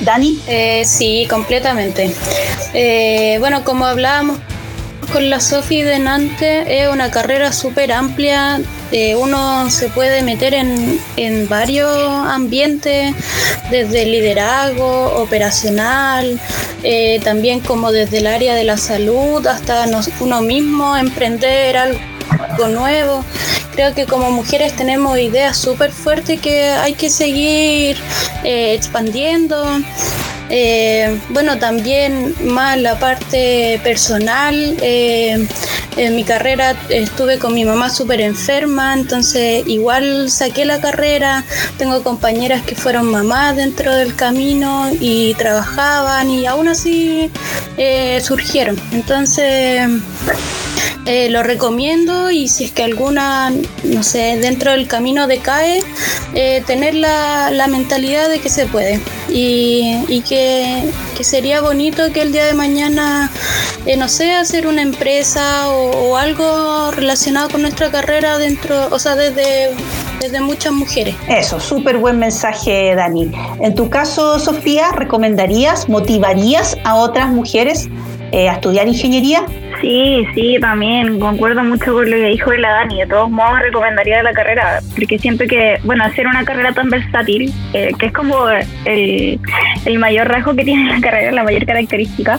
Dani. 0.00 0.40
Eh, 0.46 0.84
sí, 0.84 1.26
completamente. 1.28 2.14
Eh, 2.72 3.36
bueno, 3.40 3.64
como 3.64 3.86
hablábamos 3.86 4.38
con 5.12 5.30
la 5.30 5.40
Sofi 5.40 5.82
de 5.82 5.98
Nantes, 5.98 6.66
es 6.68 6.88
una 6.88 7.10
carrera 7.10 7.52
súper 7.52 7.92
amplia. 7.92 8.60
Eh, 8.90 9.16
uno 9.16 9.70
se 9.70 9.88
puede 9.88 10.22
meter 10.22 10.54
en, 10.54 11.00
en, 11.16 11.48
varios 11.48 11.90
ambientes, 12.26 13.14
desde 13.70 14.06
liderazgo, 14.06 15.16
operacional, 15.16 16.38
también 17.24 17.60
como 17.60 17.90
desde 17.92 18.18
el 18.18 18.26
área 18.26 18.54
de 18.54 18.64
la 18.64 18.76
salud, 18.76 19.44
hasta 19.46 19.86
uno 20.20 20.40
mismo 20.42 20.96
emprender 20.96 21.76
algo 21.76 22.68
nuevo. 22.68 23.24
Creo 23.74 23.92
que 23.92 24.06
como 24.06 24.30
mujeres 24.30 24.76
tenemos 24.76 25.18
ideas 25.18 25.56
súper 25.56 25.90
fuertes 25.90 26.40
que 26.40 26.68
hay 26.68 26.94
que 26.94 27.10
seguir 27.10 27.96
eh, 28.44 28.72
expandiendo. 28.72 29.66
Eh, 30.48 31.18
bueno, 31.30 31.58
también 31.58 32.36
más 32.44 32.78
la 32.78 33.00
parte 33.00 33.80
personal. 33.82 34.76
Eh, 34.80 35.44
en 35.96 36.16
mi 36.16 36.22
carrera 36.22 36.76
estuve 36.88 37.38
con 37.40 37.52
mi 37.52 37.64
mamá 37.64 37.90
súper 37.90 38.20
enferma, 38.20 38.94
entonces 38.94 39.64
igual 39.66 40.30
saqué 40.30 40.64
la 40.64 40.80
carrera. 40.80 41.42
Tengo 41.76 42.04
compañeras 42.04 42.62
que 42.62 42.76
fueron 42.76 43.10
mamás 43.10 43.56
dentro 43.56 43.92
del 43.92 44.14
camino 44.14 44.88
y 45.00 45.34
trabajaban 45.34 46.30
y 46.30 46.46
aún 46.46 46.68
así 46.68 47.28
surgieron. 48.20 48.80
Entonces 48.92 49.88
eh, 51.06 51.28
lo 51.28 51.42
recomiendo 51.42 52.30
y 52.30 52.48
si 52.48 52.64
es 52.64 52.72
que 52.72 52.82
alguna, 52.82 53.52
no 53.82 54.02
sé, 54.02 54.38
dentro 54.40 54.70
del 54.70 54.88
camino 54.88 55.26
decae, 55.26 55.82
eh, 56.34 56.62
tener 56.66 56.94
la, 56.94 57.66
mentalidad 57.68 58.28
de 58.28 58.40
que 58.40 58.48
se 58.48 58.66
puede 58.66 59.00
y, 59.28 60.22
que, 60.28 60.90
sería 61.20 61.60
bonito 61.60 62.12
que 62.12 62.22
el 62.22 62.32
día 62.32 62.44
de 62.46 62.54
mañana, 62.54 63.30
eh, 63.86 63.96
no 63.96 64.08
sé, 64.08 64.32
hacer 64.32 64.66
una 64.66 64.82
empresa 64.82 65.68
o, 65.68 66.16
algo 66.16 66.90
relacionado 66.92 67.48
con 67.50 67.62
nuestra 67.62 67.90
carrera 67.90 68.38
dentro, 68.38 68.88
o 68.90 68.98
sea, 68.98 69.14
desde, 69.16 69.70
desde 70.20 70.40
muchas 70.40 70.72
mujeres. 70.72 71.14
Eso, 71.28 71.60
súper 71.60 71.98
buen 71.98 72.18
mensaje, 72.18 72.94
Dani. 72.94 73.30
En 73.60 73.74
tu 73.74 73.90
caso, 73.90 74.38
Sofía, 74.38 74.92
¿recomendarías, 74.92 75.88
motivarías 75.88 76.76
a 76.84 76.96
otras 76.96 77.30
mujeres 77.30 77.88
a 78.34 78.54
estudiar 78.54 78.86
ingeniería? 78.88 79.42
Sí, 79.80 80.26
sí, 80.34 80.56
también 80.60 81.20
concuerdo 81.20 81.62
mucho 81.62 81.92
con 81.92 82.10
lo 82.10 82.16
que 82.16 82.26
dijo 82.26 82.52
la 82.54 82.70
Dani. 82.70 83.00
De 83.00 83.06
todos 83.06 83.30
modos, 83.30 83.60
recomendaría 83.60 84.22
la 84.22 84.32
carrera, 84.32 84.80
porque 84.94 85.18
siento 85.18 85.44
que, 85.46 85.78
bueno, 85.84 86.04
hacer 86.04 86.26
una 86.26 86.44
carrera 86.44 86.72
tan 86.72 86.88
versátil, 86.88 87.52
eh, 87.72 87.92
que 87.98 88.06
es 88.06 88.12
como 88.12 88.48
el, 88.86 89.38
el 89.84 89.98
mayor 89.98 90.28
rasgo 90.28 90.54
que 90.54 90.64
tiene 90.64 90.90
la 90.90 91.00
carrera, 91.00 91.32
la 91.32 91.44
mayor 91.44 91.66
característica, 91.66 92.38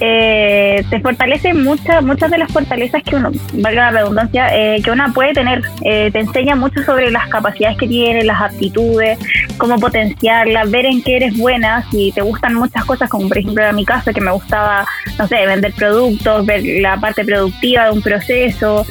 eh, 0.00 0.84
te 0.90 1.00
fortalece 1.00 1.54
muchas 1.54 2.02
muchas 2.02 2.30
de 2.30 2.38
las 2.38 2.52
fortalezas 2.52 3.02
que 3.02 3.16
uno, 3.16 3.30
valga 3.54 3.90
la 3.90 4.00
redundancia, 4.00 4.48
eh, 4.54 4.80
que 4.82 4.90
una 4.90 5.12
puede 5.12 5.32
tener. 5.32 5.62
Eh, 5.82 6.10
te 6.12 6.20
enseña 6.20 6.54
mucho 6.54 6.82
sobre 6.82 7.10
las 7.10 7.28
capacidades 7.28 7.78
que 7.78 7.88
tiene, 7.88 8.24
las 8.24 8.40
aptitudes, 8.40 9.18
cómo 9.58 9.78
potenciarlas, 9.78 10.70
ver 10.70 10.86
en 10.86 11.02
qué 11.02 11.16
eres 11.16 11.36
buena, 11.36 11.84
si 11.90 12.12
te 12.12 12.22
gustan 12.22 12.54
muchas 12.54 12.84
cosas, 12.84 13.08
como 13.08 13.28
por 13.28 13.38
ejemplo 13.38 13.64
en 13.64 13.76
mi 13.76 13.84
caso, 13.84 14.12
que 14.12 14.20
me 14.20 14.32
gustaba, 14.32 14.86
no 15.18 15.26
sé, 15.26 15.46
vender 15.46 15.72
productos, 15.72 16.44
ver 16.44 16.62
la 16.80 16.96
parte 16.98 17.24
productiva 17.24 17.86
de 17.86 17.90
un 17.92 18.02
proceso, 18.02 18.86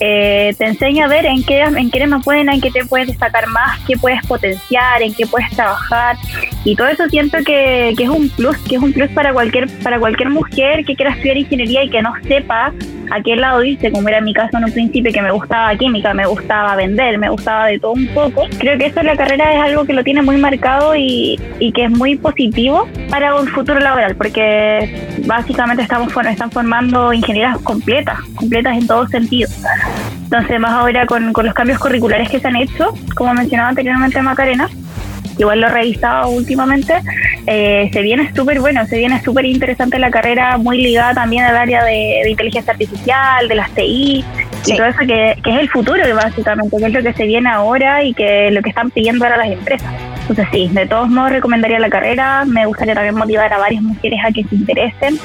eh, 0.00 0.54
te 0.58 0.66
enseña 0.66 1.06
a 1.06 1.08
ver 1.08 1.26
en 1.26 1.42
qué, 1.42 1.60
en 1.60 1.90
qué 1.90 1.98
eres 1.98 2.08
más 2.08 2.26
en 2.26 2.60
qué 2.60 2.70
te 2.70 2.84
puedes 2.84 3.06
destacar 3.06 3.46
más, 3.48 3.78
qué 3.86 3.96
puedes 3.96 4.24
potenciar, 4.26 5.02
en 5.02 5.14
qué 5.14 5.26
puedes 5.26 5.50
trabajar. 5.50 6.16
Y 6.64 6.76
todo 6.76 6.88
eso 6.88 7.08
siento 7.08 7.38
que, 7.38 7.94
que, 7.96 8.04
es 8.04 8.08
un 8.08 8.28
plus, 8.28 8.56
que 8.58 8.76
es 8.76 8.82
un 8.82 8.92
plus 8.92 9.08
para 9.10 9.32
cualquier, 9.32 9.68
para 9.82 9.98
cualquier 9.98 10.30
mujer 10.30 10.84
que 10.84 10.96
quiera 10.96 11.12
estudiar 11.12 11.36
ingeniería 11.36 11.84
y 11.84 11.90
que 11.90 12.02
no 12.02 12.12
sepa 12.26 12.72
a 13.10 13.22
qué 13.22 13.36
lado 13.36 13.62
irse, 13.64 13.90
como 13.90 14.08
era 14.08 14.20
mi 14.20 14.32
caso 14.32 14.56
en 14.58 14.64
un 14.64 14.72
principio, 14.72 15.12
que 15.12 15.22
me 15.22 15.30
gustaba 15.30 15.74
química, 15.76 16.14
me 16.14 16.26
gustaba 16.26 16.76
vender, 16.76 17.18
me 17.18 17.28
gustaba 17.28 17.66
de 17.66 17.78
todo 17.78 17.92
un 17.92 18.06
poco. 18.08 18.44
Creo 18.58 18.78
que 18.78 18.86
eso 18.86 19.00
en 19.00 19.06
la 19.06 19.16
carrera 19.16 19.54
es 19.54 19.60
algo 19.60 19.84
que 19.84 19.92
lo 19.92 20.04
tiene 20.04 20.22
muy 20.22 20.36
marcado 20.36 20.94
y, 20.96 21.38
que 21.74 21.84
es 21.84 21.90
muy 21.90 22.16
positivo 22.16 22.88
para 23.10 23.34
un 23.34 23.46
futuro 23.48 23.80
laboral, 23.80 24.16
porque 24.16 25.06
básicamente 25.26 25.82
estamos 25.82 26.12
están 26.26 26.50
formando 26.50 27.12
ingenieras 27.12 27.58
completas, 27.58 28.18
completas 28.34 28.76
en 28.76 28.86
todos 28.86 29.10
sentidos. 29.10 29.52
Entonces, 30.24 30.58
más 30.58 30.72
ahora 30.72 31.06
con, 31.06 31.32
con 31.32 31.44
los 31.44 31.54
cambios 31.54 31.78
curriculares 31.78 32.30
que 32.30 32.40
se 32.40 32.48
han 32.48 32.56
hecho, 32.56 32.92
como 33.14 33.34
mencionaba 33.34 33.68
anteriormente 33.68 34.20
Macarena, 34.22 34.68
igual 35.38 35.60
lo 35.60 35.66
he 35.68 35.70
revisado 35.70 36.28
últimamente, 36.28 36.94
eh, 37.46 37.88
se 37.92 38.02
viene 38.02 38.32
súper 38.34 38.60
bueno, 38.60 38.86
se 38.86 38.98
viene 38.98 39.22
súper 39.22 39.44
interesante 39.44 39.98
la 39.98 40.10
carrera, 40.10 40.58
muy 40.58 40.78
ligada 40.78 41.14
también 41.14 41.44
al 41.44 41.56
área 41.56 41.84
de, 41.84 42.28
inteligencia 42.28 42.72
artificial, 42.72 43.48
de 43.48 43.54
las 43.54 43.70
TI 43.72 44.24
y 44.66 44.76
todo 44.76 44.86
eso 44.86 44.98
que, 45.00 45.38
que, 45.42 45.50
es 45.50 45.60
el 45.60 45.68
futuro 45.68 46.02
básicamente, 46.14 46.76
que 46.76 46.86
es 46.86 46.92
lo 46.92 47.02
que 47.02 47.12
se 47.12 47.24
viene 47.24 47.48
ahora 47.48 48.02
y 48.02 48.14
que 48.14 48.50
lo 48.50 48.62
que 48.62 48.70
están 48.70 48.90
pidiendo 48.90 49.24
ahora 49.24 49.36
las 49.36 49.52
empresas. 49.52 49.92
Entonces 50.22 50.48
sí, 50.52 50.68
de 50.72 50.86
todos 50.86 51.08
modos 51.08 51.30
recomendaría 51.30 51.78
la 51.78 51.88
carrera, 51.88 52.44
me 52.44 52.66
gustaría 52.66 52.94
también 52.94 53.14
motivar 53.14 53.52
a 53.52 53.58
varias 53.58 53.82
mujeres 53.82 54.18
a 54.24 54.32
que 54.32 54.42
se 54.42 54.56
interesen 54.56 55.18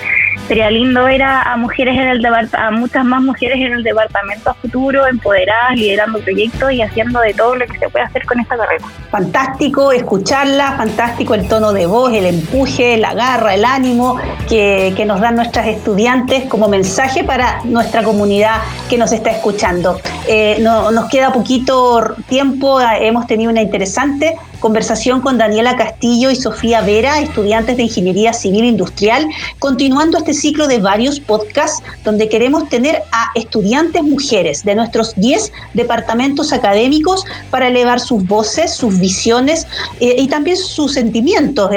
sería 0.52 0.70
lindo 0.70 1.06
ver 1.06 1.24
a, 1.24 1.56
mujeres 1.56 1.96
en 1.98 2.10
el 2.10 2.26
a 2.26 2.72
muchas 2.72 3.06
más 3.06 3.22
mujeres 3.22 3.56
en 3.56 3.72
el 3.72 3.84
departamento 3.84 4.50
a 4.50 4.54
futuro, 4.56 5.08
empoderadas, 5.08 5.78
liderando 5.78 6.20
proyectos 6.20 6.74
y 6.74 6.82
haciendo 6.82 7.22
de 7.22 7.34
todo 7.34 7.56
lo 7.56 7.66
que 7.66 7.78
se 7.78 7.88
puede 7.88 8.04
hacer 8.04 8.26
con 8.26 8.38
esta 8.38 8.58
carrera. 8.58 8.86
Fantástico 9.10 9.94
escucharla, 9.94 10.74
fantástico 10.74 11.36
el 11.36 11.48
tono 11.48 11.72
de 11.72 11.86
voz, 11.86 12.12
el 12.12 12.26
empuje, 12.26 12.98
la 12.98 13.14
garra, 13.14 13.56
el 13.56 13.64
ánimo 13.64 14.20
que, 14.50 14.94
que 14.98 15.06
nos 15.06 15.22
dan 15.22 15.38
nuestras 15.38 15.68
estudiantes 15.68 16.44
como 16.50 16.68
mensaje 16.68 17.24
para 17.24 17.64
nuestra 17.64 18.04
comunidad 18.04 18.58
que 18.90 18.98
nos 18.98 19.14
está 19.14 19.30
escuchando. 19.30 20.02
Eh, 20.28 20.58
no, 20.60 20.92
nos 20.92 21.08
queda 21.08 21.32
poquito 21.32 22.14
tiempo, 22.28 22.82
hemos 22.82 23.26
tenido 23.26 23.52
una 23.52 23.62
interesante 23.62 24.36
conversación 24.62 25.22
con 25.22 25.38
Daniela 25.38 25.76
Castillo 25.76 26.30
y 26.30 26.36
Sofía 26.36 26.82
Vera, 26.82 27.20
estudiantes 27.20 27.76
de 27.76 27.84
Ingeniería 27.84 28.32
Civil 28.32 28.64
Industrial, 28.64 29.28
continuando 29.60 30.20
este 30.20 30.34
ciclo 30.34 30.68
de 30.68 30.78
varios 30.78 31.20
podcasts 31.20 31.84
donde 32.06 32.30
queremos 32.30 32.70
tener 32.70 33.02
a 33.12 33.32
estudiantes 33.36 34.04
mujeres 34.04 34.64
de 34.64 34.76
nuestros 34.76 35.16
10 35.16 35.52
departamentos 35.74 36.54
académicos 36.54 37.26
para 37.50 37.68
elevar 37.68 38.00
sus 38.00 38.26
voces, 38.26 38.74
sus 38.74 39.00
visiones 39.00 39.68
eh, 40.00 40.16
y 40.20 40.28
también 40.28 40.56
sus 40.56 40.94
sentimientos 40.94 41.72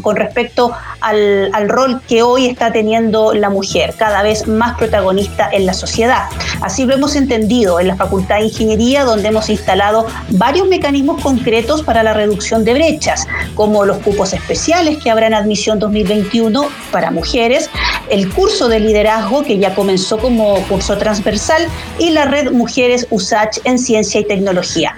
con 0.00 0.14
respecto 0.14 0.72
al, 1.00 1.50
al 1.52 1.68
rol 1.68 2.00
que 2.06 2.22
hoy 2.22 2.46
está 2.46 2.72
teniendo 2.72 3.34
la 3.34 3.50
mujer, 3.50 3.94
cada 3.98 4.22
vez 4.22 4.46
más 4.46 4.78
protagonista 4.78 5.50
en 5.52 5.66
la 5.66 5.74
sociedad. 5.74 6.26
Así 6.60 6.84
lo 6.84 6.94
hemos 6.94 7.16
entendido 7.16 7.80
en 7.80 7.88
la 7.88 7.96
Facultad 7.96 8.36
de 8.36 8.44
Ingeniería, 8.44 9.04
donde 9.04 9.28
hemos 9.28 9.50
instalado 9.50 10.06
varios 10.30 10.68
mecanismos 10.68 11.20
concretos 11.20 11.82
para 11.82 12.04
la 12.04 12.14
reducción 12.14 12.27
de 12.28 12.74
brechas, 12.74 13.26
como 13.54 13.84
los 13.84 13.98
cupos 13.98 14.32
especiales 14.32 14.98
que 14.98 15.10
habrá 15.10 15.26
en 15.26 15.34
admisión 15.34 15.78
2021 15.78 16.68
para 16.92 17.10
mujeres, 17.10 17.70
el 18.10 18.28
curso 18.32 18.68
de 18.68 18.80
liderazgo 18.80 19.42
que 19.42 19.58
ya 19.58 19.74
comenzó 19.74 20.18
como 20.18 20.54
curso 20.68 20.96
transversal 20.98 21.66
y 21.98 22.10
la 22.10 22.26
red 22.26 22.52
Mujeres 22.52 23.06
USACH 23.10 23.58
en 23.64 23.78
Ciencia 23.78 24.20
y 24.20 24.24
Tecnología. 24.24 24.94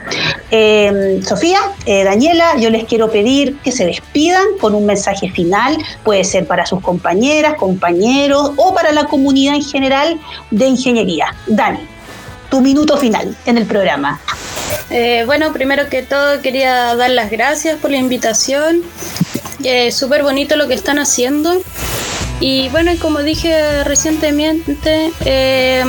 Em, 0.51 1.23
Sofía, 1.23 1.61
eh, 1.87 2.05
Daniela, 2.05 2.57
yo 2.59 2.71
les 2.71 2.85
quiero 2.85 3.11
pedir 3.11 3.57
que 3.59 3.73
se 3.73 3.87
despidan 3.87 4.45
con 4.61 4.75
un 4.75 4.87
mensaje 4.87 5.31
final, 5.31 5.77
puede 6.05 6.25
ser 6.25 6.47
para 6.47 6.66
sus 6.66 6.81
compañeras, 6.81 7.55
compañeros 7.55 8.53
o 8.57 8.75
para 8.75 8.93
la 8.93 9.05
comunidad 9.05 9.55
en 9.55 9.62
general 9.62 10.19
de 10.51 10.66
ingeniería. 10.66 11.35
Dani, 11.47 11.81
tu 12.51 12.61
minuto 12.61 12.97
final 12.97 13.37
en 13.47 13.59
el 13.59 13.66
programa. 13.66 14.21
Eh, 14.90 15.22
bueno, 15.26 15.53
primero 15.53 15.88
que 15.88 16.03
todo 16.03 16.42
quería 16.42 16.94
dar 16.96 17.11
las 17.11 17.31
gracias 17.31 17.79
por 17.79 17.90
la 17.90 17.98
invitación. 17.98 18.83
Es 19.62 19.96
súper 19.96 20.22
bonito 20.22 20.57
lo 20.57 20.68
que 20.68 20.74
están 20.74 20.98
haciendo. 20.98 21.62
Y 22.40 22.70
bueno, 22.70 22.92
como 23.00 23.22
dije 23.22 23.85
recientemente, 23.85 25.12
eh, 25.26 25.85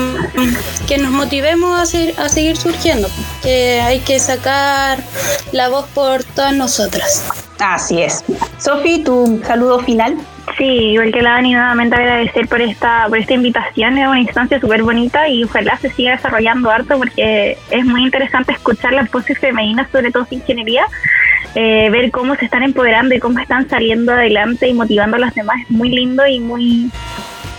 que 0.86 0.98
nos 0.98 1.12
motivemos 1.12 1.80
a, 1.80 2.24
a 2.24 2.30
seguir 2.30 2.58
surgiendo, 2.58 3.10
que 3.42 3.80
hay 3.80 4.00
que 4.00 4.20
sacar 4.20 5.00
la 5.54 5.70
voz 5.70 5.88
por 5.94 6.26
todas 6.26 6.54
nosotras. 6.54 7.24
Así 7.60 8.02
es. 8.02 8.24
Sofi, 8.58 9.04
tu 9.04 9.42
saludo 9.48 9.80
final. 9.80 10.18
Sí, 10.62 10.92
igual 10.92 11.12
que 11.12 11.24
la 11.24 11.32
Dani, 11.32 11.54
nuevamente 11.54 11.96
agradecer 11.96 12.48
por 12.48 12.62
esta, 12.62 13.08
por 13.10 13.18
esta 13.18 13.34
invitación, 13.34 13.98
es 13.98 14.08
una 14.08 14.20
instancia 14.20 14.60
súper 14.60 14.84
bonita 14.84 15.28
y 15.28 15.44
ojalá 15.44 15.76
se 15.78 15.90
siga 15.90 16.12
desarrollando 16.12 16.70
harto 16.70 17.00
porque 17.00 17.58
es 17.72 17.84
muy 17.84 18.04
interesante 18.04 18.52
escuchar 18.52 18.94
las 18.94 19.10
voces 19.10 19.40
femeninas, 19.40 19.90
sobre 19.90 20.12
todo 20.12 20.28
en 20.30 20.38
ingeniería, 20.38 20.86
eh, 21.56 21.90
ver 21.90 22.12
cómo 22.12 22.36
se 22.36 22.46
están 22.46 22.62
empoderando 22.62 23.16
y 23.16 23.20
cómo 23.20 23.40
están 23.40 23.68
saliendo 23.70 24.12
adelante 24.12 24.68
y 24.68 24.76
motivando 24.76 25.18
a 25.18 25.22
las 25.22 25.34
demás 25.34 25.58
es 25.64 25.72
muy 25.72 25.90
lindo 25.90 26.28
y 26.28 26.40
muy, 26.40 26.92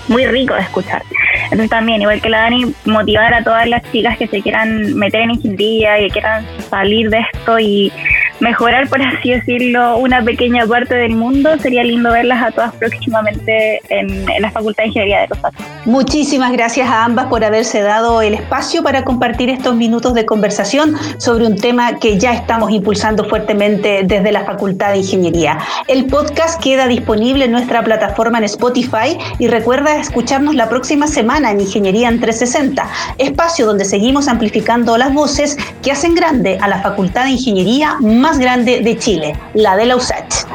muy 0.07 0.25
rico 0.27 0.55
de 0.55 0.61
escuchar. 0.61 1.03
Entonces 1.47 1.71
también, 1.71 2.03
igual 2.03 2.23
que 2.23 2.29
la 2.29 2.43
Dani, 2.43 2.73
motivar 2.85 3.35
a 3.35 3.43
todas 3.43 3.69
las 3.69 3.83
chicas 3.91 4.17
que 4.17 4.29
se 4.29 4.41
quieran 4.43 4.95
meter 4.95 5.23
en 5.23 5.33
ingeniería, 5.33 5.97
que 5.99 6.09
quieran 6.09 6.47
salir 6.71 7.11
de 7.11 7.19
esto 7.33 7.59
y 7.59 7.93
mejorar, 8.43 8.89
por 8.89 9.01
así 9.01 9.31
decirlo, 9.31 9.97
una 9.99 10.23
pequeña 10.23 10.67
parte 10.67 10.95
del 10.95 11.15
mundo. 11.15 11.57
Sería 11.59 11.85
lindo 11.85 12.11
verlas 12.11 12.43
a 12.43 12.51
todas 12.51 12.75
próximamente 12.75 13.81
en, 13.89 14.27
la 14.41 14.51
Facultad 14.51 14.83
de 14.83 14.89
Ingeniería 14.89 15.21
de 15.21 15.27
Rosario. 15.29 15.59
Muchísimas 15.85 16.53
gracias 16.53 16.89
a 16.89 17.05
ambas 17.05 17.27
por 17.27 17.45
haberse 17.45 17.81
dado 17.81 18.21
el 18.21 18.35
espacio 18.35 18.83
para 18.83 19.05
compartir 19.05 19.49
estos 19.49 19.77
minutos 19.77 20.15
de 20.15 20.27
conversación 20.27 20.97
sobre 21.19 21.47
un 21.47 21.57
tema 21.57 21.99
que 21.99 22.19
ya 22.19 22.35
estamos 22.35 22.71
impulsando 22.73 23.25
fuertemente 23.25 24.03
desde 24.05 24.33
la 24.33 24.45
Facultad 24.45 24.91
de 24.91 24.99
Ingeniería. 24.99 25.59
El 25.87 26.07
podcast 26.07 26.61
queda 26.61 26.89
disponible 26.89 27.45
en 27.45 27.53
nuestra 27.53 27.83
plataforma 27.85 28.39
en 28.39 28.45
Spotify 28.45 29.17
y 29.39 29.47
recuerda 29.47 29.97
escucharnos 29.97 30.57
la 30.57 30.69
próxima 30.69 31.07
semana 31.07 31.53
en 31.53 31.61
Ingeniería 31.61 32.09
en 32.09 32.21
360, 32.21 32.89
espacio 33.19 33.67
donde 33.67 33.85
seguimos 33.85 34.27
amplificando 34.27 34.99
las 34.99 35.15
voces 35.15 35.57
que 35.83 35.93
hacen 35.93 36.17
grande 36.17 36.59
a 36.61 36.67
la 36.67 36.83
Facultad 36.83 37.25
de 37.25 37.31
Ingeniería 37.31 37.97
más 38.33 38.39
grande 38.39 38.81
de 38.81 38.97
Chile, 38.97 39.37
la 39.53 39.77
de 39.77 39.85
la. 39.85 40.47